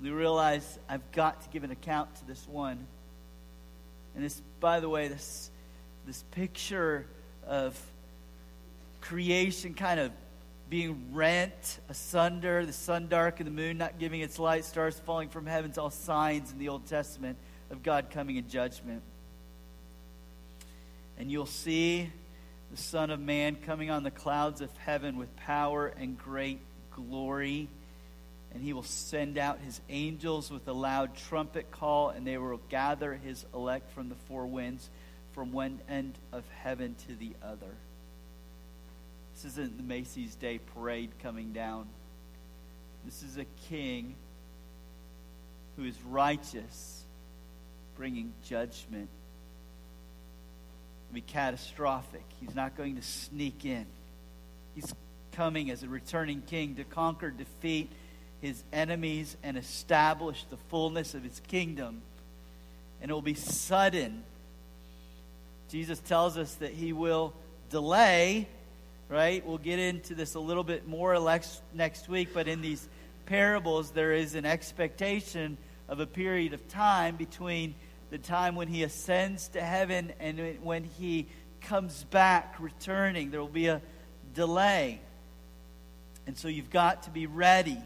They 0.00 0.10
realize 0.10 0.78
I've 0.88 1.10
got 1.10 1.42
to 1.42 1.48
give 1.48 1.64
an 1.64 1.72
account 1.72 2.14
to 2.16 2.26
this 2.26 2.46
one. 2.46 2.86
And 4.14 4.24
this, 4.24 4.40
by 4.60 4.78
the 4.78 4.88
way, 4.88 5.08
this 5.08 5.50
this 6.08 6.24
picture 6.32 7.06
of 7.46 7.80
creation 9.00 9.74
kind 9.74 10.00
of 10.00 10.10
being 10.68 11.14
rent 11.14 11.78
asunder, 11.88 12.66
the 12.66 12.72
sun 12.72 13.08
dark 13.08 13.40
and 13.40 13.46
the 13.46 13.52
moon 13.52 13.78
not 13.78 13.98
giving 13.98 14.20
its 14.20 14.38
light, 14.38 14.64
stars 14.64 15.00
falling 15.06 15.28
from 15.28 15.46
heaven, 15.46 15.72
all 15.78 15.90
signs 15.90 16.50
in 16.50 16.58
the 16.58 16.68
Old 16.68 16.86
Testament 16.86 17.38
of 17.70 17.82
God 17.82 18.10
coming 18.10 18.36
in 18.36 18.48
judgment 18.48 19.02
and 21.18 21.30
you'll 21.30 21.46
see 21.46 22.10
the 22.70 22.76
Son 22.76 23.10
of 23.10 23.18
Man 23.20 23.56
coming 23.56 23.90
on 23.90 24.04
the 24.04 24.10
clouds 24.10 24.60
of 24.60 24.74
heaven 24.78 25.18
with 25.18 25.34
power 25.36 25.88
and 25.88 26.16
great 26.16 26.60
glory. 26.94 27.68
And 28.54 28.62
he 28.62 28.72
will 28.72 28.84
send 28.84 29.36
out 29.36 29.58
his 29.58 29.80
angels 29.88 30.50
with 30.50 30.66
a 30.68 30.72
loud 30.72 31.16
trumpet 31.16 31.70
call, 31.70 32.10
and 32.10 32.26
they 32.26 32.38
will 32.38 32.60
gather 32.70 33.14
his 33.14 33.44
elect 33.52 33.92
from 33.92 34.08
the 34.08 34.14
four 34.26 34.46
winds, 34.46 34.88
from 35.32 35.52
one 35.52 35.80
end 35.88 36.18
of 36.32 36.44
heaven 36.62 36.94
to 37.06 37.14
the 37.14 37.32
other. 37.42 37.74
This 39.34 39.52
isn't 39.52 39.76
the 39.76 39.82
Macy's 39.82 40.34
Day 40.34 40.58
Parade 40.74 41.10
coming 41.22 41.52
down. 41.52 41.86
This 43.04 43.22
is 43.22 43.36
a 43.36 43.46
king 43.68 44.14
who 45.76 45.84
is 45.84 45.94
righteous, 46.02 47.04
bringing 47.96 48.32
judgment 48.44 49.08
be 51.12 51.20
catastrophic. 51.20 52.24
He's 52.40 52.54
not 52.54 52.76
going 52.76 52.96
to 52.96 53.02
sneak 53.02 53.64
in. 53.64 53.86
He's 54.74 54.94
coming 55.32 55.70
as 55.70 55.82
a 55.82 55.88
returning 55.88 56.42
king 56.42 56.76
to 56.76 56.84
conquer, 56.84 57.30
defeat 57.30 57.90
his 58.40 58.62
enemies, 58.72 59.36
and 59.42 59.56
establish 59.56 60.44
the 60.50 60.56
fullness 60.68 61.14
of 61.14 61.22
his 61.22 61.40
kingdom. 61.48 62.02
And 63.00 63.10
it 63.10 63.14
will 63.14 63.22
be 63.22 63.34
sudden. 63.34 64.22
Jesus 65.68 65.98
tells 65.98 66.38
us 66.38 66.54
that 66.56 66.72
he 66.72 66.92
will 66.92 67.34
delay, 67.68 68.48
right? 69.08 69.44
We'll 69.46 69.58
get 69.58 69.78
into 69.78 70.14
this 70.14 70.34
a 70.34 70.40
little 70.40 70.64
bit 70.64 70.88
more 70.88 71.18
next 71.74 72.08
week, 72.08 72.30
but 72.32 72.48
in 72.48 72.62
these 72.62 72.88
parables, 73.26 73.90
there 73.90 74.12
is 74.12 74.34
an 74.34 74.46
expectation 74.46 75.58
of 75.88 76.00
a 76.00 76.06
period 76.06 76.54
of 76.54 76.66
time 76.68 77.16
between 77.16 77.74
the 78.10 78.18
time 78.18 78.54
when 78.54 78.68
he 78.68 78.82
ascends 78.82 79.48
to 79.48 79.60
heaven 79.60 80.12
and 80.20 80.58
when 80.62 80.84
he 80.84 81.26
comes 81.60 82.04
back 82.04 82.54
returning. 82.58 83.30
There 83.30 83.40
will 83.40 83.48
be 83.48 83.66
a 83.66 83.82
delay. 84.34 85.00
And 86.26 86.36
so 86.36 86.48
you've 86.48 86.70
got 86.70 87.02
to 87.02 87.10
be 87.10 87.26
ready. 87.26 87.78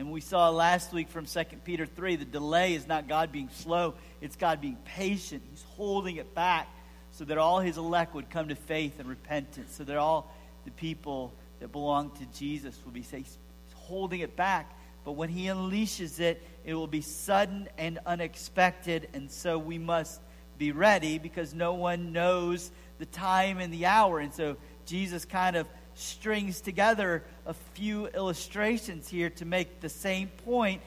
And 0.00 0.10
we 0.10 0.20
saw 0.20 0.48
last 0.48 0.92
week 0.92 1.10
from 1.10 1.26
2 1.26 1.44
Peter 1.62 1.84
3 1.84 2.16
the 2.16 2.24
delay 2.24 2.74
is 2.74 2.88
not 2.88 3.06
God 3.06 3.30
being 3.30 3.50
slow, 3.50 3.94
it's 4.20 4.34
God 4.34 4.60
being 4.60 4.78
patient. 4.84 5.42
He's 5.50 5.62
holding 5.76 6.16
it 6.16 6.34
back 6.34 6.68
so 7.10 7.24
that 7.26 7.38
all 7.38 7.60
his 7.60 7.76
elect 7.76 8.14
would 8.14 8.30
come 8.30 8.48
to 8.48 8.54
faith 8.54 8.98
and 8.98 9.08
repentance, 9.08 9.74
so 9.76 9.84
that 9.84 9.96
all 9.96 10.34
the 10.64 10.70
people 10.72 11.34
that 11.60 11.70
belong 11.70 12.10
to 12.12 12.26
Jesus 12.38 12.76
will 12.84 12.92
be 12.92 13.02
saved. 13.02 13.26
He's 13.26 13.38
holding 13.74 14.20
it 14.20 14.36
back 14.36 14.74
but 15.04 15.12
when 15.12 15.28
he 15.28 15.46
unleashes 15.46 16.20
it, 16.20 16.42
it 16.64 16.74
will 16.74 16.86
be 16.86 17.00
sudden 17.00 17.68
and 17.78 17.98
unexpected. 18.04 19.08
And 19.14 19.30
so 19.30 19.58
we 19.58 19.78
must 19.78 20.20
be 20.58 20.72
ready 20.72 21.18
because 21.18 21.54
no 21.54 21.74
one 21.74 22.12
knows 22.12 22.70
the 22.98 23.06
time 23.06 23.60
and 23.60 23.72
the 23.72 23.86
hour. 23.86 24.18
And 24.18 24.32
so 24.32 24.56
Jesus 24.84 25.24
kind 25.24 25.56
of 25.56 25.66
strings 26.00 26.60
together 26.60 27.22
a 27.46 27.54
few 27.74 28.06
illustrations 28.08 29.08
here 29.08 29.30
to 29.30 29.44
make 29.44 29.80
the 29.80 29.88
same 29.88 30.28
point 30.44 30.80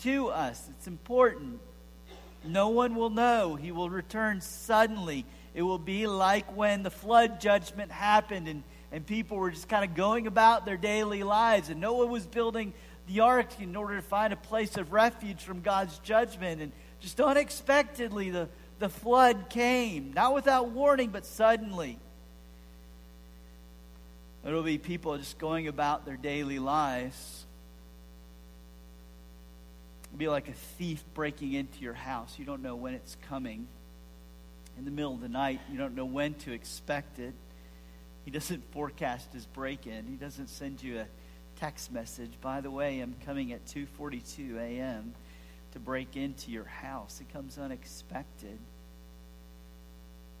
to 0.00 0.28
us. 0.28 0.68
It's 0.70 0.86
important. 0.86 1.60
No 2.44 2.68
one 2.68 2.94
will 2.94 3.10
know. 3.10 3.54
He 3.54 3.72
will 3.72 3.90
return 3.90 4.40
suddenly. 4.40 5.24
It 5.54 5.62
will 5.62 5.78
be 5.78 6.06
like 6.06 6.56
when 6.56 6.82
the 6.82 6.90
flood 6.90 7.40
judgment 7.40 7.90
happened 7.90 8.48
and, 8.48 8.62
and 8.92 9.06
people 9.06 9.36
were 9.38 9.50
just 9.50 9.68
kind 9.68 9.84
of 9.84 9.96
going 9.96 10.26
about 10.26 10.66
their 10.66 10.76
daily 10.76 11.22
lives, 11.22 11.68
and 11.68 11.80
Noah 11.80 12.06
was 12.06 12.26
building 12.26 12.72
the 13.06 13.20
ark 13.20 13.60
in 13.60 13.76
order 13.76 13.96
to 13.96 14.02
find 14.02 14.32
a 14.32 14.36
place 14.36 14.76
of 14.76 14.92
refuge 14.92 15.42
from 15.42 15.60
God's 15.60 15.98
judgment. 15.98 16.60
And 16.60 16.72
just 17.00 17.20
unexpectedly, 17.20 18.30
the, 18.30 18.48
the 18.78 18.88
flood 18.88 19.50
came. 19.50 20.12
Not 20.14 20.34
without 20.34 20.68
warning, 20.68 21.10
but 21.10 21.26
suddenly. 21.26 21.98
It'll 24.46 24.62
be 24.62 24.76
people 24.76 25.16
just 25.16 25.38
going 25.38 25.68
about 25.68 26.04
their 26.04 26.16
daily 26.16 26.58
lives. 26.58 27.46
It'll 30.06 30.18
be 30.18 30.28
like 30.28 30.48
a 30.48 30.52
thief 30.52 31.02
breaking 31.14 31.54
into 31.54 31.80
your 31.80 31.94
house. 31.94 32.38
You 32.38 32.44
don't 32.44 32.62
know 32.62 32.76
when 32.76 32.92
it's 32.92 33.16
coming. 33.28 33.66
In 34.76 34.84
the 34.84 34.90
middle 34.90 35.14
of 35.14 35.20
the 35.20 35.28
night, 35.28 35.60
you 35.70 35.78
don't 35.78 35.94
know 35.94 36.04
when 36.04 36.34
to 36.34 36.52
expect 36.52 37.18
it. 37.18 37.32
He 38.24 38.30
doesn't 38.30 38.62
forecast 38.72 39.32
his 39.32 39.46
break 39.46 39.86
in, 39.86 40.06
he 40.06 40.16
doesn't 40.16 40.48
send 40.48 40.82
you 40.82 41.00
a 41.00 41.06
text 41.58 41.90
message. 41.90 42.32
By 42.40 42.60
the 42.60 42.70
way, 42.70 43.00
I'm 43.00 43.14
coming 43.24 43.52
at 43.52 43.64
2:42 43.66 44.58
a.m. 44.58 45.14
to 45.72 45.78
break 45.78 46.16
into 46.16 46.50
your 46.50 46.64
house. 46.64 47.20
It 47.20 47.32
comes 47.32 47.56
unexpected. 47.56 48.58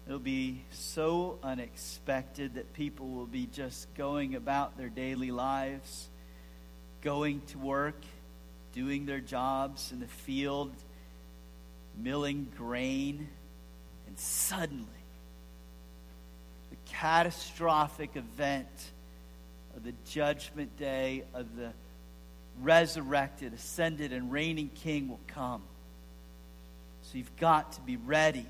It'll 0.06 0.18
be 0.18 0.60
so 0.70 1.38
unexpected 1.42 2.54
that 2.54 2.74
people 2.74 3.08
will 3.08 3.26
be 3.26 3.46
just 3.46 3.92
going 3.94 4.34
about 4.34 4.76
their 4.76 4.90
daily 4.90 5.30
lives, 5.30 6.08
going 7.00 7.40
to 7.48 7.58
work, 7.58 7.96
doing 8.74 9.06
their 9.06 9.20
jobs 9.20 9.92
in 9.92 10.00
the 10.00 10.06
field, 10.06 10.72
milling 11.96 12.48
grain, 12.56 13.28
and 14.06 14.18
suddenly, 14.18 14.84
the 16.70 16.76
catastrophic 16.92 18.14
event 18.14 18.68
of 19.74 19.84
the 19.84 19.94
judgment 20.06 20.76
day 20.76 21.24
of 21.32 21.56
the 21.56 21.72
resurrected, 22.60 23.54
ascended, 23.54 24.12
and 24.12 24.30
reigning 24.30 24.70
king 24.74 25.08
will 25.08 25.20
come. 25.26 25.62
So 27.02 27.18
you've 27.18 27.36
got 27.36 27.72
to 27.72 27.80
be 27.80 27.96
ready. 27.96 28.46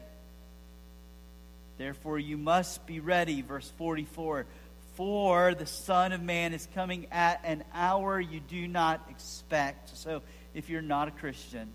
Therefore, 1.79 2.19
you 2.19 2.37
must 2.37 2.87
be 2.87 3.01
ready. 3.01 3.43
Verse 3.43 3.71
44 3.79 4.47
For 4.95 5.55
the 5.55 5.67
Son 5.67 6.13
of 6.13 6.23
Man 6.23 6.55
is 6.55 6.69
coming 6.75 7.07
at 7.11 7.41
an 7.45 7.65
hour 7.73 8.21
you 8.21 8.41
do 8.41 8.69
not 8.69 9.05
expect. 9.11 9.97
So, 9.97 10.23
if 10.55 10.71
you're 10.71 10.83
not 10.83 11.09
a 11.09 11.11
Christian, 11.11 11.69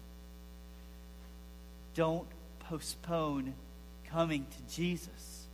don't 1.96 2.28
postpone 2.60 3.54
coming 4.10 4.46
to 4.46 4.76
Jesus. 4.76 5.48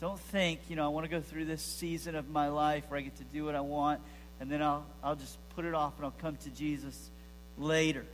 Don't 0.00 0.20
think, 0.20 0.60
you 0.68 0.76
know, 0.76 0.84
I 0.84 0.88
want 0.88 1.04
to 1.04 1.10
go 1.10 1.20
through 1.20 1.46
this 1.46 1.62
season 1.62 2.14
of 2.14 2.28
my 2.28 2.48
life 2.48 2.84
where 2.88 2.98
I 2.98 3.02
get 3.02 3.16
to 3.16 3.24
do 3.24 3.44
what 3.46 3.54
I 3.54 3.60
want, 3.60 4.00
and 4.40 4.50
then 4.50 4.60
I'll, 4.60 4.84
I'll 5.02 5.16
just 5.16 5.38
put 5.56 5.64
it 5.64 5.74
off 5.74 5.94
and 5.96 6.04
I'll 6.04 6.14
come 6.20 6.36
to 6.36 6.50
Jesus 6.50 7.10
later. 7.56 8.04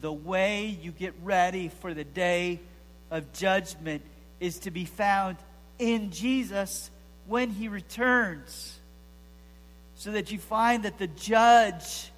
The 0.00 0.12
way 0.12 0.66
you 0.66 0.92
get 0.92 1.14
ready 1.22 1.68
for 1.68 1.92
the 1.92 2.04
day 2.04 2.60
of 3.14 3.32
judgment 3.32 4.02
is 4.40 4.58
to 4.58 4.72
be 4.72 4.84
found 4.84 5.36
in 5.78 6.10
Jesus 6.10 6.90
when 7.26 7.48
he 7.48 7.68
returns. 7.68 8.76
So 9.94 10.10
that 10.10 10.32
you 10.32 10.38
find 10.38 10.82
that 10.82 10.98
the 10.98 11.06
judge, 11.06 12.10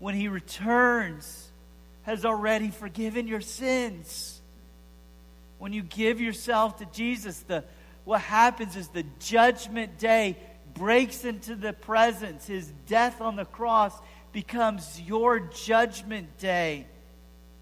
when 0.00 0.16
he 0.16 0.26
returns, 0.26 1.48
has 2.02 2.24
already 2.24 2.70
forgiven 2.70 3.28
your 3.28 3.40
sins. 3.40 4.40
When 5.58 5.72
you 5.72 5.84
give 5.84 6.20
yourself 6.20 6.78
to 6.78 6.86
Jesus, 6.86 7.38
the, 7.46 7.62
what 8.04 8.20
happens 8.20 8.74
is 8.74 8.88
the 8.88 9.04
judgment 9.20 9.96
day 9.98 10.38
breaks 10.74 11.24
into 11.24 11.54
the 11.54 11.72
presence. 11.72 12.48
His 12.48 12.66
death 12.88 13.20
on 13.20 13.36
the 13.36 13.44
cross 13.44 13.96
becomes 14.32 15.00
your 15.00 15.38
judgment 15.38 16.36
day 16.38 16.86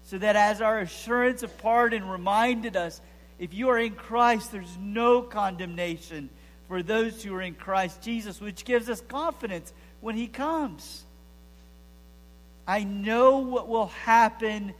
so 0.09 0.17
that 0.17 0.35
as 0.35 0.59
our 0.59 0.79
assurance 0.79 1.43
of 1.43 1.55
pardon 1.59 2.09
reminded 2.09 2.75
us, 2.75 2.99
if 3.37 3.53
you 3.53 3.69
are 3.69 3.77
in 3.77 3.93
Christ, 3.93 4.51
there's 4.51 4.75
no 4.79 5.21
condemnation 5.21 6.31
for 6.67 6.81
those 6.81 7.21
who 7.21 7.35
are 7.35 7.43
in 7.43 7.53
Christ 7.53 8.01
Jesus, 8.01 8.41
which 8.41 8.65
gives 8.65 8.89
us 8.89 9.01
confidence 9.01 9.71
when 10.01 10.15
He 10.15 10.25
comes. 10.25 11.03
I 12.67 12.83
know 12.85 13.37
what 13.37 13.67
will 13.67 13.87
happen 13.87 14.73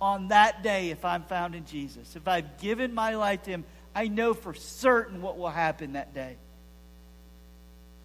on 0.00 0.28
that 0.28 0.62
day 0.62 0.90
if 0.90 1.04
I'm 1.04 1.24
found 1.24 1.56
in 1.56 1.66
Jesus. 1.66 2.14
If 2.14 2.28
I've 2.28 2.56
given 2.58 2.94
my 2.94 3.16
life 3.16 3.42
to 3.42 3.50
Him, 3.50 3.64
I 3.92 4.06
know 4.06 4.34
for 4.34 4.54
certain 4.54 5.20
what 5.20 5.36
will 5.36 5.50
happen 5.50 5.94
that 5.94 6.14
day. 6.14 6.36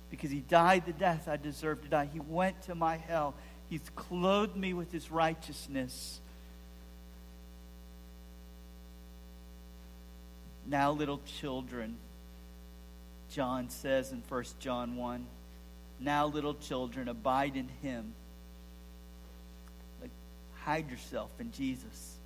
Because 0.10 0.32
He 0.32 0.40
died 0.40 0.88
the 0.88 0.94
death 0.94 1.28
I 1.28 1.38
deserved 1.38 1.84
to 1.84 1.90
die. 1.90 2.10
He 2.12 2.20
went 2.20 2.64
to 2.64 2.74
my 2.74 2.98
hell. 2.98 3.36
He's 3.70 3.88
clothed 3.96 4.56
me 4.58 4.74
with 4.74 4.92
His 4.92 5.12
righteousness. 5.12 6.21
Now, 10.66 10.92
little 10.92 11.22
children, 11.26 11.98
John 13.32 13.70
says 13.70 14.12
in 14.12 14.24
1 14.28 14.44
John 14.60 14.96
1, 14.96 15.26
now, 16.02 16.26
little 16.26 16.56
children, 16.56 17.08
abide 17.08 17.56
in 17.56 17.70
him. 17.84 18.14
Like, 20.02 20.10
hide 20.56 20.90
yourself 20.90 21.30
in 21.40 21.52
Jesus. 21.52 22.18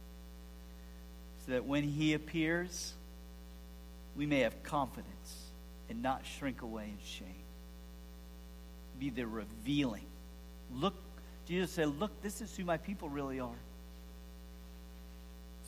So 1.45 1.51
that 1.51 1.65
when 1.65 1.83
he 1.83 2.13
appears, 2.13 2.93
we 4.15 4.25
may 4.25 4.39
have 4.39 4.63
confidence 4.63 5.49
and 5.89 6.01
not 6.01 6.25
shrink 6.25 6.61
away 6.61 6.85
in 6.85 6.97
shame. 7.05 7.43
Be 8.97 9.09
the 9.09 9.27
revealing. 9.27 10.05
Look, 10.73 10.95
Jesus 11.45 11.71
said, 11.71 11.99
Look, 11.99 12.21
this 12.21 12.39
is 12.39 12.55
who 12.55 12.63
my 12.63 12.77
people 12.77 13.09
really 13.09 13.41
are. 13.41 13.59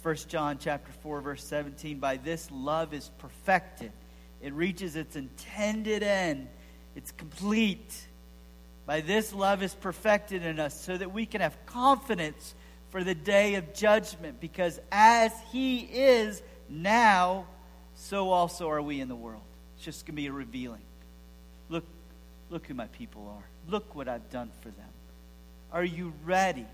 1 0.07 0.15
John 0.29 0.57
chapter 0.57 0.89
4 1.03 1.19
verse 1.19 1.43
17 1.43 1.99
by 1.99 2.15
this 2.15 2.49
love 2.49 2.93
is 2.93 3.11
perfected. 3.17 3.91
It 4.41 4.53
reaches 4.53 4.95
its 4.95 5.17
intended 5.17 6.01
end. 6.01 6.47
It's 6.95 7.11
complete. 7.11 8.07
By 8.85 9.01
this 9.01 9.33
love 9.33 9.61
is 9.61 9.75
perfected 9.75 10.45
in 10.45 10.61
us 10.61 10.79
so 10.79 10.95
that 10.95 11.11
we 11.11 11.25
can 11.25 11.41
have 11.41 11.57
confidence 11.65 12.55
for 12.89 13.03
the 13.03 13.13
day 13.13 13.55
of 13.55 13.73
judgment 13.73 14.39
because 14.39 14.79
as 14.93 15.33
he 15.51 15.79
is 15.79 16.41
now 16.69 17.45
so 17.93 18.29
also 18.29 18.69
are 18.69 18.81
we 18.81 19.01
in 19.01 19.09
the 19.09 19.15
world. 19.15 19.43
It's 19.75 19.83
just 19.83 20.05
going 20.05 20.15
to 20.15 20.21
be 20.21 20.27
a 20.27 20.31
revealing. 20.31 20.85
Look 21.67 21.83
look 22.49 22.65
who 22.65 22.75
my 22.75 22.87
people 22.87 23.27
are. 23.35 23.43
Look 23.69 23.93
what 23.93 24.07
I've 24.07 24.29
done 24.29 24.51
for 24.61 24.69
them. 24.69 24.89
Are 25.73 25.83
you 25.83 26.13
ready? 26.23 26.65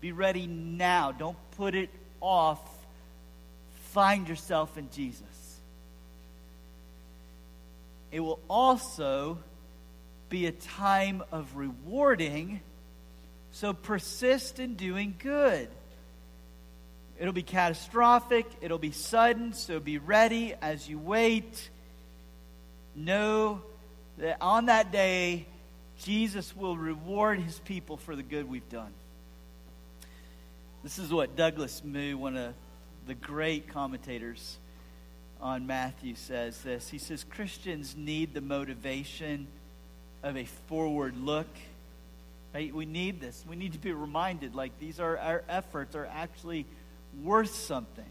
Be 0.00 0.12
ready 0.12 0.46
now. 0.46 1.12
Don't 1.12 1.36
put 1.58 1.74
it 1.74 1.90
off, 2.24 2.60
find 3.92 4.28
yourself 4.28 4.76
in 4.78 4.88
Jesus. 4.90 5.60
It 8.10 8.20
will 8.20 8.40
also 8.48 9.38
be 10.28 10.46
a 10.46 10.52
time 10.52 11.22
of 11.30 11.54
rewarding, 11.56 12.60
so 13.52 13.72
persist 13.72 14.58
in 14.58 14.74
doing 14.74 15.14
good. 15.18 15.68
It'll 17.20 17.32
be 17.32 17.42
catastrophic, 17.42 18.46
it'll 18.60 18.78
be 18.78 18.90
sudden, 18.90 19.52
so 19.52 19.78
be 19.78 19.98
ready 19.98 20.54
as 20.60 20.88
you 20.88 20.98
wait. 20.98 21.70
Know 22.96 23.62
that 24.18 24.38
on 24.40 24.66
that 24.66 24.90
day, 24.90 25.46
Jesus 25.98 26.56
will 26.56 26.76
reward 26.76 27.38
his 27.38 27.58
people 27.60 27.96
for 27.96 28.16
the 28.16 28.22
good 28.22 28.48
we've 28.48 28.68
done. 28.68 28.92
This 30.84 30.98
is 30.98 31.10
what 31.10 31.34
Douglas 31.34 31.82
Moo, 31.82 32.18
one 32.18 32.36
of 32.36 32.52
the 33.06 33.14
great 33.14 33.68
commentators 33.68 34.58
on 35.40 35.66
Matthew, 35.66 36.14
says 36.14 36.60
this. 36.60 36.90
He 36.90 36.98
says 36.98 37.24
Christians 37.24 37.96
need 37.96 38.34
the 38.34 38.42
motivation 38.42 39.46
of 40.22 40.36
a 40.36 40.44
forward 40.68 41.16
look. 41.16 41.48
Right? 42.54 42.72
We 42.72 42.84
need 42.84 43.18
this. 43.18 43.42
We 43.48 43.56
need 43.56 43.72
to 43.72 43.78
be 43.78 43.92
reminded 43.92 44.54
like 44.54 44.78
these 44.78 45.00
are 45.00 45.16
our 45.16 45.42
efforts 45.48 45.96
are 45.96 46.04
actually 46.04 46.66
worth 47.22 47.54
something. 47.54 48.04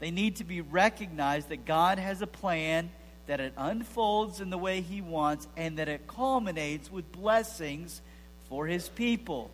They 0.00 0.10
need 0.10 0.36
to 0.36 0.44
be 0.44 0.62
recognized 0.62 1.50
that 1.50 1.66
God 1.66 1.98
has 1.98 2.22
a 2.22 2.26
plan, 2.26 2.88
that 3.26 3.40
it 3.40 3.52
unfolds 3.58 4.40
in 4.40 4.48
the 4.48 4.56
way 4.56 4.80
He 4.80 5.02
wants, 5.02 5.46
and 5.58 5.76
that 5.76 5.90
it 5.90 6.06
culminates 6.08 6.90
with 6.90 7.12
blessings 7.12 8.00
for 8.48 8.66
His 8.66 8.88
people. 8.88 9.50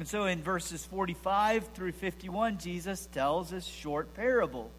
And 0.00 0.08
so 0.08 0.24
in 0.24 0.42
verses 0.42 0.82
45 0.86 1.68
through 1.74 1.92
51, 1.92 2.56
Jesus 2.56 3.04
tells 3.12 3.52
a 3.52 3.60
short 3.60 4.14
parable. 4.14 4.70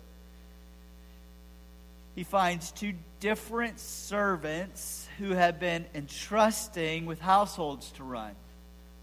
He 2.15 2.23
finds 2.23 2.71
two 2.71 2.93
different 3.19 3.79
servants 3.79 5.07
who 5.19 5.29
have 5.33 5.59
been 5.59 5.85
entrusting 5.93 7.05
with 7.05 7.21
households 7.21 7.91
to 7.91 8.03
run. 8.03 8.31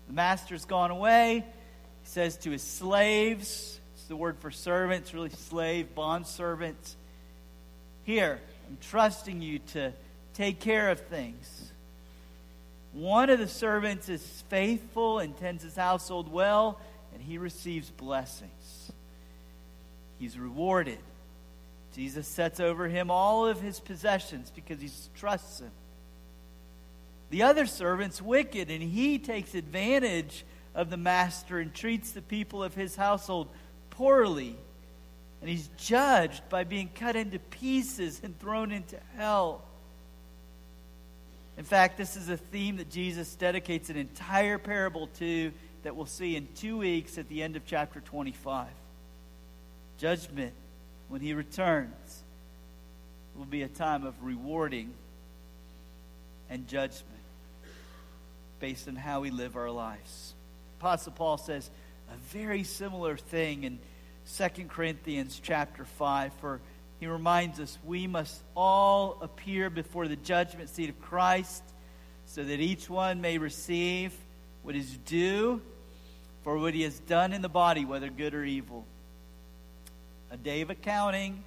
The 0.08 0.14
master's 0.14 0.64
gone 0.64 0.90
away. 0.90 1.44
He 2.02 2.08
says 2.08 2.36
to 2.38 2.50
his 2.50 2.64
slaves, 2.64 3.78
it's 3.94 4.06
the 4.08 4.16
word 4.16 4.38
for 4.40 4.50
servants, 4.50 5.14
really 5.14 5.30
slave, 5.30 5.94
bond 5.94 6.26
servants. 6.26 6.96
Here, 8.02 8.40
I'm 8.68 8.78
trusting 8.90 9.40
you 9.40 9.60
to 9.60 9.92
take 10.34 10.58
care 10.58 10.90
of 10.90 10.98
things. 10.98 11.72
One 12.92 13.30
of 13.30 13.38
the 13.38 13.48
servants 13.48 14.08
is 14.08 14.22
faithful 14.48 15.18
and 15.18 15.36
tends 15.36 15.62
his 15.62 15.76
household 15.76 16.32
well, 16.32 16.80
and 17.12 17.22
he 17.22 17.38
receives 17.38 17.90
blessings. 17.90 18.92
He's 20.18 20.38
rewarded. 20.38 20.98
Jesus 21.94 22.26
sets 22.26 22.60
over 22.60 22.88
him 22.88 23.10
all 23.10 23.46
of 23.46 23.60
his 23.60 23.80
possessions 23.80 24.52
because 24.54 24.80
he 24.80 24.90
trusts 25.16 25.60
him. 25.60 25.70
The 27.30 27.42
other 27.42 27.66
servant's 27.66 28.22
wicked, 28.22 28.70
and 28.70 28.82
he 28.82 29.18
takes 29.18 29.54
advantage 29.54 30.44
of 30.74 30.90
the 30.90 30.96
master 30.96 31.58
and 31.58 31.74
treats 31.74 32.12
the 32.12 32.22
people 32.22 32.62
of 32.62 32.74
his 32.74 32.96
household 32.96 33.48
poorly. 33.90 34.56
And 35.40 35.50
he's 35.50 35.68
judged 35.76 36.48
by 36.48 36.64
being 36.64 36.90
cut 36.94 37.16
into 37.16 37.38
pieces 37.38 38.20
and 38.24 38.38
thrown 38.38 38.72
into 38.72 38.98
hell. 39.16 39.62
In 41.58 41.64
fact, 41.64 41.98
this 41.98 42.16
is 42.16 42.28
a 42.28 42.36
theme 42.36 42.76
that 42.76 42.88
Jesus 42.88 43.34
dedicates 43.34 43.90
an 43.90 43.96
entire 43.96 44.58
parable 44.58 45.08
to 45.18 45.52
that 45.82 45.96
we'll 45.96 46.06
see 46.06 46.36
in 46.36 46.46
two 46.54 46.78
weeks 46.78 47.18
at 47.18 47.28
the 47.28 47.42
end 47.42 47.56
of 47.56 47.66
chapter 47.66 48.00
25. 48.00 48.68
Judgment, 49.98 50.52
when 51.08 51.20
he 51.20 51.34
returns, 51.34 52.22
will 53.36 53.44
be 53.44 53.62
a 53.62 53.68
time 53.68 54.06
of 54.06 54.14
rewarding 54.22 54.92
and 56.48 56.68
judgment. 56.68 57.04
based 58.60 58.88
on 58.88 58.96
how 58.96 59.20
we 59.20 59.30
live 59.30 59.56
our 59.56 59.70
lives. 59.70 60.34
Apostle 60.80 61.12
Paul 61.12 61.38
says 61.38 61.70
a 62.12 62.16
very 62.32 62.64
similar 62.64 63.16
thing 63.16 63.64
in 63.64 63.78
2 64.36 64.64
Corinthians 64.64 65.40
chapter 65.42 65.84
5 65.84 66.32
for 66.34 66.60
he 67.00 67.06
reminds 67.06 67.60
us 67.60 67.78
we 67.84 68.06
must 68.06 68.42
all 68.56 69.18
appear 69.22 69.70
before 69.70 70.08
the 70.08 70.16
judgment 70.16 70.68
seat 70.68 70.90
of 70.90 71.00
Christ 71.00 71.62
so 72.26 72.42
that 72.42 72.60
each 72.60 72.90
one 72.90 73.20
may 73.20 73.38
receive 73.38 74.12
what 74.62 74.74
is 74.74 74.96
due 74.98 75.62
for 76.42 76.58
what 76.58 76.74
he 76.74 76.82
has 76.82 76.98
done 77.00 77.32
in 77.32 77.42
the 77.42 77.48
body, 77.48 77.84
whether 77.84 78.08
good 78.08 78.34
or 78.34 78.44
evil. 78.44 78.84
A 80.30 80.36
day 80.36 80.60
of 80.60 80.70
accounting, 80.70 81.42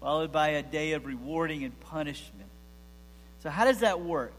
followed 0.00 0.32
by 0.32 0.48
a 0.48 0.62
day 0.62 0.92
of 0.92 1.04
rewarding 1.04 1.64
and 1.64 1.78
punishment. 1.80 2.48
So, 3.42 3.50
how 3.50 3.64
does 3.64 3.80
that 3.80 4.00
work? 4.00 4.32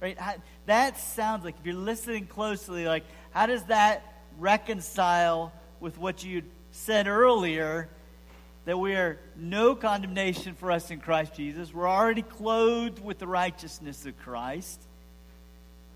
Right? 0.00 0.18
How, 0.18 0.34
that 0.66 0.98
sounds 0.98 1.44
like, 1.44 1.56
if 1.58 1.66
you're 1.66 1.74
listening 1.74 2.26
closely, 2.26 2.86
like, 2.86 3.04
how 3.30 3.46
does 3.46 3.64
that 3.64 4.02
reconcile 4.38 5.52
with 5.80 5.98
what 5.98 6.24
you 6.24 6.42
said 6.70 7.08
earlier 7.08 7.88
that 8.64 8.78
we 8.78 8.94
are 8.94 9.18
no 9.36 9.74
condemnation 9.74 10.54
for 10.54 10.70
us 10.70 10.90
in 10.90 11.00
Christ 11.00 11.34
Jesus. 11.34 11.74
We're 11.74 11.88
already 11.88 12.22
clothed 12.22 13.04
with 13.04 13.18
the 13.18 13.26
righteousness 13.26 14.06
of 14.06 14.16
Christ. 14.18 14.80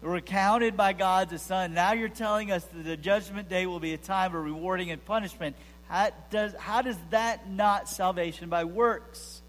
We're 0.03 0.21
counted 0.21 0.77
by 0.77 0.93
God 0.93 1.31
the 1.31 1.39
Son. 1.39 1.75
Now 1.75 1.93
you're 1.93 2.09
telling 2.09 2.53
us 2.53 2.65
that 2.65 2.85
the 2.85 2.97
judgment 2.97 3.49
day 3.49 3.67
will 3.67 3.81
be 3.81 3.95
a 3.95 3.99
time 3.99 4.35
of 4.35 4.45
rewarding 4.45 4.91
and 4.91 5.05
punishment. 5.05 5.57
How 5.89 6.11
does, 6.31 6.55
how 6.55 6.83
does 6.83 6.97
that 7.11 7.51
not 7.51 7.89
salvation 7.89 8.49
by 8.49 8.65
works? 8.65 9.43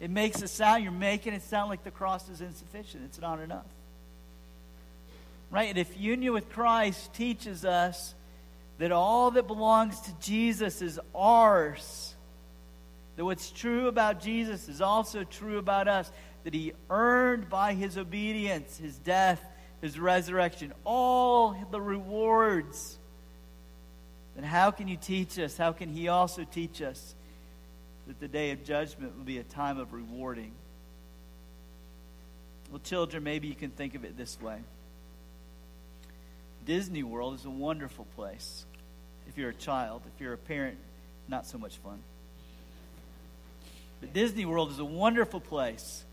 It 0.00 0.10
makes 0.10 0.42
it 0.42 0.48
sound, 0.48 0.82
you're 0.82 0.92
making 0.92 1.34
it 1.34 1.42
sound 1.42 1.70
like 1.70 1.84
the 1.84 1.90
cross 1.90 2.28
is 2.28 2.40
insufficient. 2.40 3.04
It's 3.04 3.20
not 3.20 3.40
enough. 3.40 3.66
Right? 5.50 5.68
And 5.68 5.78
if 5.78 5.98
union 5.98 6.32
with 6.32 6.50
Christ 6.50 7.14
teaches 7.14 7.64
us 7.64 8.14
that 8.78 8.92
all 8.92 9.30
that 9.32 9.46
belongs 9.46 10.00
to 10.00 10.12
Jesus 10.20 10.82
is 10.82 11.00
ours, 11.14 12.15
that 13.16 13.24
what's 13.24 13.50
true 13.50 13.88
about 13.88 14.20
Jesus 14.20 14.68
is 14.68 14.80
also 14.80 15.24
true 15.24 15.58
about 15.58 15.88
us, 15.88 16.10
that 16.44 16.54
he 16.54 16.72
earned 16.90 17.48
by 17.48 17.74
his 17.74 17.98
obedience, 17.98 18.78
his 18.78 18.98
death, 18.98 19.42
his 19.80 19.98
resurrection, 19.98 20.72
all 20.84 21.56
the 21.70 21.80
rewards, 21.80 22.98
then 24.36 24.44
how 24.44 24.70
can 24.70 24.86
you 24.86 24.98
teach 24.98 25.38
us? 25.38 25.56
How 25.56 25.72
can 25.72 25.88
he 25.88 26.08
also 26.08 26.44
teach 26.44 26.82
us 26.82 27.14
that 28.06 28.20
the 28.20 28.28
day 28.28 28.50
of 28.50 28.64
judgment 28.64 29.16
will 29.16 29.24
be 29.24 29.38
a 29.38 29.42
time 29.42 29.78
of 29.78 29.94
rewarding? 29.94 30.52
Well, 32.70 32.80
children, 32.80 33.24
maybe 33.24 33.48
you 33.48 33.54
can 33.54 33.70
think 33.70 33.94
of 33.94 34.04
it 34.04 34.18
this 34.18 34.40
way. 34.40 34.58
Disney 36.66 37.02
World 37.02 37.34
is 37.34 37.44
a 37.46 37.50
wonderful 37.50 38.06
place. 38.14 38.66
If 39.26 39.38
you're 39.38 39.50
a 39.50 39.54
child, 39.54 40.02
if 40.14 40.20
you're 40.20 40.34
a 40.34 40.38
parent, 40.38 40.76
not 41.28 41.46
so 41.46 41.56
much 41.56 41.76
fun. 41.78 41.98
But 44.06 44.12
Disney 44.12 44.44
World 44.44 44.70
is 44.70 44.78
a 44.78 44.84
wonderful 44.84 45.40
place 45.40 46.04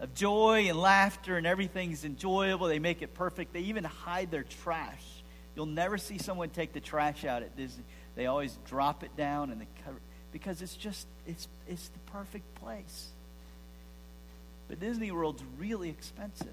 of 0.00 0.12
joy 0.12 0.68
and 0.68 0.78
laughter, 0.78 1.38
and 1.38 1.46
everything's 1.46 2.04
enjoyable. 2.04 2.66
They 2.66 2.78
make 2.78 3.00
it 3.00 3.14
perfect. 3.14 3.54
They 3.54 3.60
even 3.60 3.84
hide 3.84 4.30
their 4.30 4.42
trash. 4.42 5.02
You'll 5.56 5.64
never 5.64 5.96
see 5.96 6.18
someone 6.18 6.50
take 6.50 6.74
the 6.74 6.80
trash 6.80 7.24
out 7.24 7.42
at 7.42 7.56
Disney. 7.56 7.84
They 8.16 8.26
always 8.26 8.58
drop 8.66 9.02
it 9.02 9.16
down 9.16 9.50
and 9.50 9.62
they 9.62 9.66
cover 9.82 9.96
because 10.30 10.60
it's 10.60 10.76
just 10.76 11.06
it's 11.26 11.48
it's 11.66 11.88
the 11.88 11.98
perfect 12.12 12.54
place. 12.56 13.08
But 14.68 14.78
Disney 14.78 15.10
World's 15.10 15.42
really 15.56 15.88
expensive. 15.88 16.48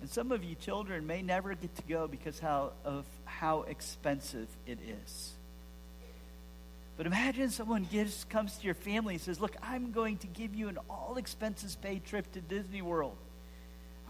And 0.00 0.10
some 0.10 0.32
of 0.32 0.42
you 0.42 0.56
children 0.56 1.06
may 1.06 1.22
never 1.22 1.54
get 1.54 1.72
to 1.76 1.82
go 1.82 2.08
because 2.08 2.40
how, 2.40 2.72
of 2.84 3.04
how 3.26 3.62
expensive 3.62 4.48
it 4.66 4.80
is. 5.04 5.37
But 6.98 7.06
imagine 7.06 7.48
someone 7.50 7.86
gives, 7.90 8.24
comes 8.24 8.58
to 8.58 8.64
your 8.64 8.74
family 8.74 9.14
and 9.14 9.22
says, 9.22 9.40
Look, 9.40 9.56
I'm 9.62 9.92
going 9.92 10.18
to 10.18 10.26
give 10.26 10.54
you 10.56 10.68
an 10.68 10.78
all 10.90 11.14
expenses 11.16 11.76
paid 11.76 12.04
trip 12.04 12.30
to 12.32 12.40
Disney 12.40 12.82
World. 12.82 13.16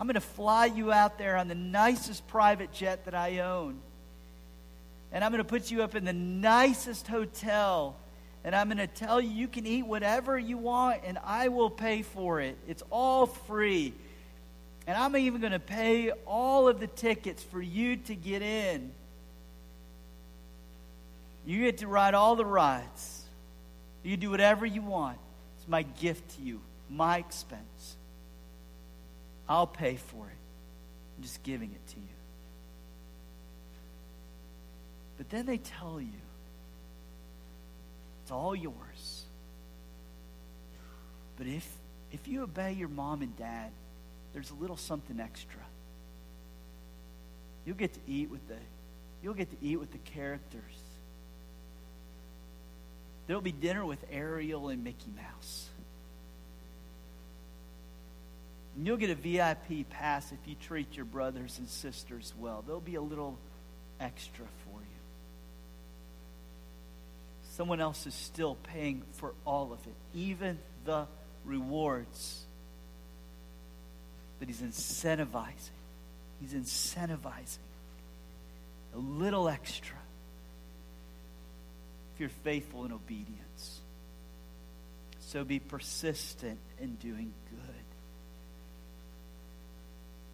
I'm 0.01 0.07
going 0.07 0.15
to 0.15 0.21
fly 0.21 0.65
you 0.67 0.91
out 0.91 1.19
there 1.19 1.37
on 1.37 1.49
the 1.49 1.55
nicest 1.55 2.27
private 2.29 2.73
jet 2.73 3.05
that 3.05 3.15
I 3.15 3.41
own. 3.41 3.79
And 5.13 5.23
I'm 5.23 5.31
going 5.31 5.45
to 5.45 5.49
put 5.49 5.71
you 5.71 5.83
up 5.83 5.95
in 5.95 6.07
the 6.07 6.15
nicest 6.15 7.07
hotel. 7.07 7.95
And 8.43 8.57
I'm 8.57 8.69
going 8.69 8.79
to 8.79 8.87
tell 8.87 9.21
you 9.21 9.29
you 9.29 9.49
can 9.49 9.67
eat 9.67 9.83
whatever 9.83 10.39
you 10.39 10.57
want 10.57 11.03
and 11.05 11.19
I 11.23 11.49
will 11.49 11.71
pay 11.71 12.01
for 12.01 12.41
it. 12.41 12.57
It's 12.67 12.83
all 12.91 13.27
free. 13.27 13.93
And 14.87 14.97
I'm 14.97 15.15
even 15.15 15.43
going 15.43 15.53
to 15.53 15.59
pay 15.59 16.13
all 16.25 16.69
of 16.69 16.81
the 16.81 16.87
tickets 16.87 17.43
for 17.43 17.61
you 17.61 17.97
to 17.97 18.15
get 18.15 18.41
in. 18.41 18.93
You 21.49 21.65
get 21.65 21.79
to 21.79 21.87
ride 21.87 22.13
all 22.13 22.37
the 22.37 22.45
rides. 22.45 23.23
You 24.03 24.19
do 24.19 24.29
whatever 24.29 24.67
you 24.67 24.83
want. 24.83 25.17
It's 25.57 25.67
my 25.67 25.81
gift 25.81 26.37
to 26.37 26.43
you, 26.43 26.61
my 26.91 27.17
expense. 27.17 27.97
I'll 29.49 29.67
pay 29.67 29.97
for 29.97 30.27
it. 30.27 30.37
I'm 31.17 31.23
just 31.23 31.43
giving 31.43 31.71
it 31.71 31.87
to 31.89 31.97
you. 31.97 32.03
But 35.17 35.31
then 35.31 35.47
they 35.47 35.57
tell 35.57 35.99
you 35.99 36.21
it's 38.23 38.31
all 38.31 38.55
yours. 38.55 39.25
But 41.39 41.47
if 41.47 41.67
if 42.13 42.29
you 42.29 42.43
obey 42.43 42.73
your 42.73 42.89
mom 42.89 43.23
and 43.23 43.35
dad, 43.39 43.71
there's 44.35 44.51
a 44.51 44.55
little 44.55 44.77
something 44.77 45.19
extra. 45.19 45.63
You'll 47.65 47.77
get 47.77 47.95
to 47.95 48.01
eat 48.07 48.29
with 48.29 48.47
the 48.49 48.59
you'll 49.23 49.33
get 49.33 49.51
to 49.51 49.67
eat 49.67 49.81
with 49.81 49.93
the 49.93 49.99
characters. 49.99 50.63
There'll 53.29 53.43
be 53.43 53.53
dinner 53.53 53.85
with 53.85 54.03
Ariel 54.11 54.71
and 54.71 54.83
Mickey 54.83 55.13
Mouse. 55.15 55.69
And 58.75 58.87
you'll 58.87 58.97
get 58.97 59.11
a 59.11 59.15
VIP 59.15 59.91
pass 59.91 60.33
if 60.33 60.39
you 60.47 60.55
treat 60.55 60.97
your 60.97 61.05
brothers 61.05 61.59
and 61.59 61.69
sisters 61.69 62.33
well. 62.39 62.65
There'll 62.67 62.81
be 62.81 62.95
a 62.95 63.03
little 63.03 63.39
extra 64.01 64.47
for 64.65 64.81
you. 64.81 64.87
Someone 67.51 67.83
else 67.83 68.07
is 68.07 68.15
still 68.15 68.57
paying 68.73 69.03
for 69.13 69.35
all 69.45 69.75
of 69.75 69.87
it, 69.87 69.95
even 70.15 70.59
the 70.87 71.07
rewards 71.45 72.47
that 74.41 74.49
he's 74.49 74.63
incentivizing. 74.63 75.69
He's 76.41 76.55
incentivizing 76.55 77.59
a 78.95 78.99
little 78.99 79.51
extra 79.51 79.98
you're 82.19 82.29
faithful 82.29 82.85
in 82.85 82.93
obedience. 82.93 83.81
So 85.21 85.45
be 85.45 85.59
persistent 85.59 86.59
in 86.81 86.95
doing 86.95 87.33
good. 87.51 87.85